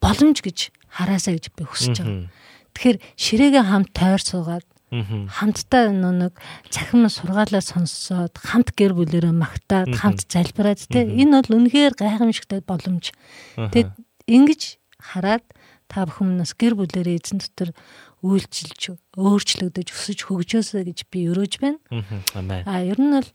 [0.00, 2.28] боломж гэж хараасаа гэж би хүсэж байгаа.
[2.76, 6.38] Тэгэхээр ширээгээ хамт тойр суугаад хамтдаа нэг
[6.70, 11.20] цахим сургаалаа сонссоод хамт гэр бүлэрээ магтаад хамт залбираад Мгм.
[11.20, 13.10] энэ бол үнэхээр гайхамшигтай боломж.
[13.58, 13.72] Аха.
[13.74, 13.90] Тэгэд
[14.30, 14.62] ингэж
[15.02, 15.44] хараад
[15.90, 17.74] та бүхэн нас гэр бүлэрээ эзэн дотор
[18.22, 21.78] үйлчилж өөрчлөгдөж өсөж хөгжөөсэй гэж би өрөөж байна.
[21.90, 22.18] Мгм.
[22.38, 22.62] Амен.
[22.66, 23.28] А ер нь бол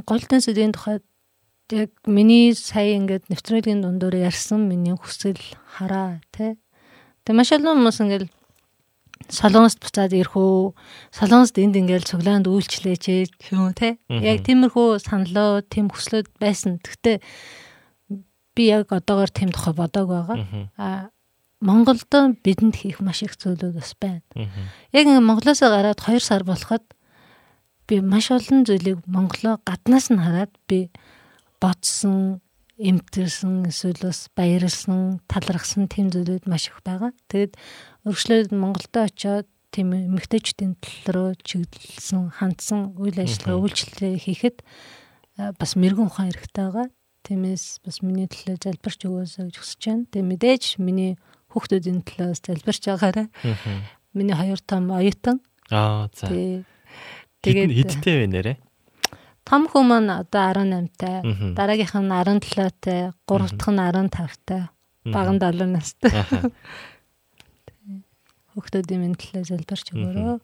[0.00, 1.04] голдын сэдвийн тухайд
[1.72, 5.40] яг миний сая ингээд нэвтрүүлгийн дундуур ярьсан миний хүсэл
[5.76, 6.56] хараа те.
[7.24, 8.26] Тэг маш олон хүмүүс ингээд
[9.28, 10.74] солонгост буцаад ирэх үү?
[11.12, 13.96] Солонгост энд ингээд цуглаанд үйлчлээч юм те.
[14.08, 16.80] Яг тиймэрхүү саналоо, тийм хүслүүд байсан.
[16.82, 17.16] Гэхдээ
[18.56, 20.36] би яг одоогоор тийм тухай бодог байгаа.
[20.76, 21.08] А
[21.62, 22.10] Монголд
[22.42, 24.26] бидэнд хийх маш их зүйлүүд бас байна.
[24.90, 26.82] Яг ингэ Монголоос гараад 2 сар болоход
[27.92, 30.88] би маш олон зүйлийг Монголоо гаднаас нь хараад би
[31.60, 32.40] бодсон,
[32.80, 37.12] эмтэрсэн, эсвэл бас баярлсан, талархсан тийм зүйлүүд маш их байгаа.
[37.28, 37.52] Тэгэд
[38.08, 44.56] өргөжлөөд Монголд очиод тийм эмэгтэйчүүдийн тал руу чиглэлсэн, хандсан үйл ажиллагаа үйлчлэлээ хийхэд
[45.60, 46.88] бас мэрэгэн ухаан хэрэгтэй байгаа.
[47.28, 50.08] Тиймээс бас миний төлөө залбирч өгөөсэй гэж хүсэж байна.
[50.08, 51.20] Тэгээ мэдээж миний
[51.52, 53.28] хүүхдүүдийн төлөө залбирч байгаарай.
[53.44, 53.76] Мгм.
[54.16, 55.44] Миний хоёр том оюутан.
[55.68, 56.32] Аа за.
[56.32, 56.64] Тэг.
[57.42, 58.54] Тэгээд Тэгээд хидтэй вэ нэрэ?
[59.42, 61.54] том хүн маань одоо 18-тай, Мгм.
[61.58, 64.62] дараагийнх нь 17-тай, гурав дахь нь 15-тай,
[65.10, 66.14] баган 70 настай.
[66.14, 66.50] Аха.
[68.54, 70.38] Хүүхдүүдийн минь төлөө залбирч өгөөрөө.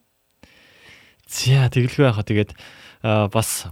[1.28, 2.56] За тэгэлгүй яхаа тэгээд
[3.04, 3.68] бас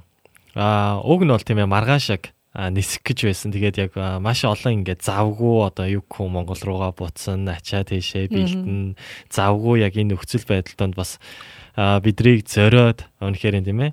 [0.54, 3.48] аа уг нь бол тийм ээ маргааш яг аа, нисэх гэж байсан.
[3.52, 8.94] Тэгээд яг маш олон ингээд завгүй одоо гэх юм Монгол руугаа буцсан, ачаа тийшээ бэлтэн
[9.32, 11.24] завгүй яг энэ нөхцөл байдал донд бас а,
[11.76, 13.92] бидрийг зориод үнэхээр тийм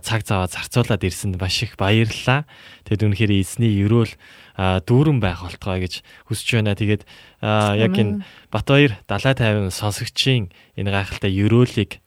[0.00, 2.48] цаг цаваа зарцуулаад ирсэнд маш их баярлалаа.
[2.88, 4.12] Тэгэд үнэхээр эзний өрөөл
[4.56, 6.76] дүүрэн байх болтгой гэж хүсэж байна.
[6.76, 7.04] Тэгээд
[7.44, 12.03] яг энэ Батбаяр далай тайван сонсогчийн энэ гайхалтай өрөөлийг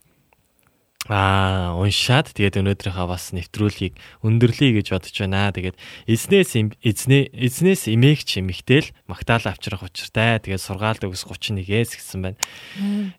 [1.08, 3.96] Аа уншаад тэгээд өнөөдрийнхөө бас нэвтрүүлгийг
[4.28, 5.56] өндөрлөе гэж бодож байна.
[5.56, 6.52] Тэгээд эзнээс
[6.84, 10.44] эзнээ эзнээс имээгч эмэгтэл магтаал авчрах учиртай.
[10.44, 12.38] Тэгээд сургаалт өгс 31-ээс гэсэн байна.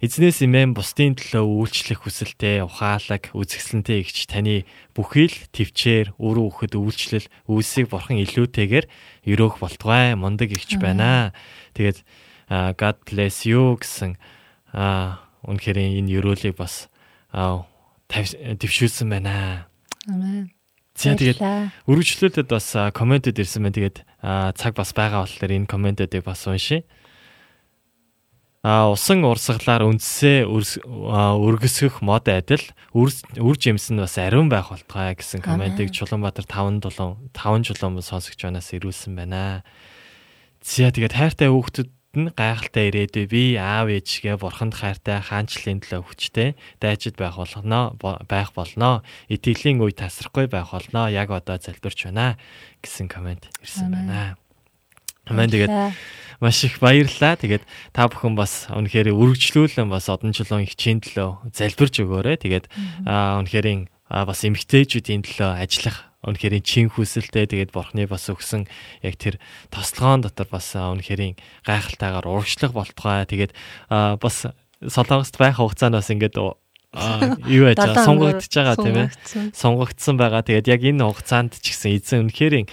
[0.04, 6.76] Эзнээс имээн бусдын төлөө үйлчлэх хүсэлтэй, ухаалаг, үзэсгэлэнтэй игч таны бүхий л төвчээр өөрөө өгөхөд
[6.76, 8.84] үйлчлэл үүсийг бурхан илүүтэйгээр
[9.32, 11.32] өрөөх болтугай мундаг игч байна.
[11.72, 12.04] Тэгээд
[12.52, 14.20] God bless you гэсэн
[14.76, 16.92] аа үнэхээр энэ өрөөлийг бас
[17.32, 17.64] аа
[18.08, 19.68] дэвшүүлсэн байна.
[20.08, 20.50] Амен.
[20.98, 21.38] За тэгээд
[21.86, 23.76] өргөжлөлөд бас комментэд ирсэн байна.
[23.76, 23.98] Тэгээд
[24.58, 26.82] цаг бас байгаа болохоор энэ комментэдийг бас уншия.
[28.66, 35.46] А усан урсгалаар үндсээ өргөсгөх мод адил үр жимс нь бас ариун байх болтугай гэсэн
[35.46, 39.62] комментиг Чулуунбаатар 5 7 5 жулуун сонсогч банаас ирүүлсэн байна.
[40.58, 46.48] За тэгээд хайртай хүүхдүүд нь гайхалтай ирээдүй би аав ээжгээ бурханд хайртай хаанчлалын төлөө хүчтэй
[46.80, 52.40] дайжид байх болно байх болно итгэлийн үе тасрахгүй байх болно яг одоо залбирч байна
[52.80, 54.40] гэсэн комент ирсэн байна.
[55.28, 55.68] Амин тэгээд
[56.40, 57.36] маш их баярлалаа.
[57.36, 62.40] Тэгээд та бүхэн бас үнэхээр үргэлжлүүлэн бас одон чулуун хичээн төлөө залбирч өгөөрэй.
[62.40, 62.72] Тэгээд
[63.04, 67.46] үнэхээр бас эмгтээчүүдийн төлөө ажиллах үнэхээр чин хүсэлтэй.
[67.46, 68.66] Тэгээд бурхны бас өгсөн
[69.04, 69.38] яг тэр
[69.70, 73.26] тослогоон дотор бас үнэхээр гайхалтайгаар урагшлах болтугай.
[73.26, 73.52] Тэгээд
[73.88, 74.50] бас
[74.82, 79.08] солонгост байх хугацаанд бас ингээд юу яаж сунгагдж байгаа тийм ээ.
[79.52, 80.40] сунгагдсан байгаа.
[80.40, 82.64] Тэгээд яг энэ хугацаанд ч гэсэн эзэн үнэхээр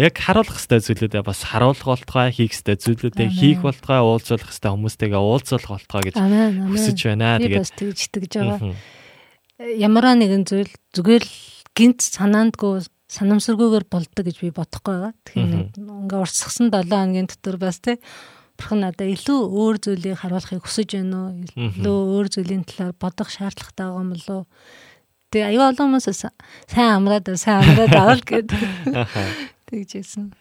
[0.00, 5.20] яг харуулах хэвээр зүйлүүдээ бас харуулах болтугай хийх хэвээр зүйлүүдээ хийх болтугай уулзуулах хэвээр хүмүүстэйгээ
[5.20, 7.36] уулзуулах болтугай гэж хүсэж байна.
[7.36, 8.74] Тэгээд бас тэгж итгэж байгаа.
[9.60, 15.14] ямараа нэгэн зүйл зүгээр л гинт санаандгүй санамсаргүйгээр болдог гэж би бодохгүй байгаа.
[15.24, 17.96] Тэгэхээр ингээ урсгасан 7 хоногийн дотор бас тий
[18.60, 21.48] бурхан надад илүү өөр зүйлийг харуулахыг хүсэж байна уу?
[21.56, 24.46] Илүү өөр зүйлийн талаар бодох шаардлагатай байгаа юм болов уу?
[25.32, 26.08] Тэгээ аюу олон хүмүүс
[26.68, 28.60] сайн амраад сайн амраад авал гэдэг.
[29.72, 30.36] Тэгжсэн.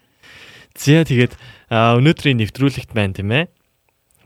[0.76, 1.34] Зя тэгээд
[1.72, 3.48] өнөөдрийн нэвтрүүлэгт байна тийм ээ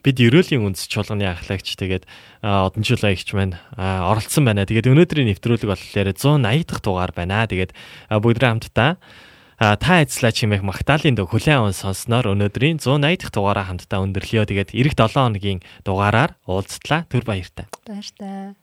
[0.04, 2.04] бид ерөөлийн үндэс чуулганы ахлагч тэгээд
[2.44, 4.68] одонжуулаа ихч маань оролцсон байна.
[4.68, 7.48] Тэгээд өнөөдрийн нэвтрүүлэг болохоор 180 дахь дугаар байна.
[7.48, 7.72] Тэгээд
[8.12, 9.00] бүгдрээ хамтдаа
[9.64, 14.44] та ажиллаа чимээх Магдалины дөг хүлэн аван сонсноор өнөөдрийн 180 дахь дугаараа хамтдаа өндөрлөё.
[14.44, 17.08] Тэгээд эх 7 хоногийн дугаараар уулзтлаа.
[17.08, 17.72] Түр баяртай.
[17.88, 18.60] Баяртай.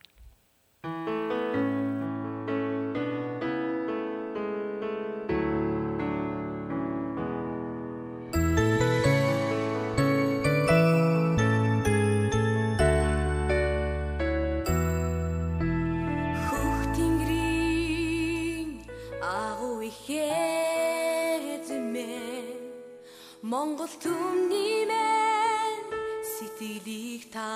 [23.81, 25.81] Монгол түмний мэн
[26.21, 27.49] сэтгэлийг та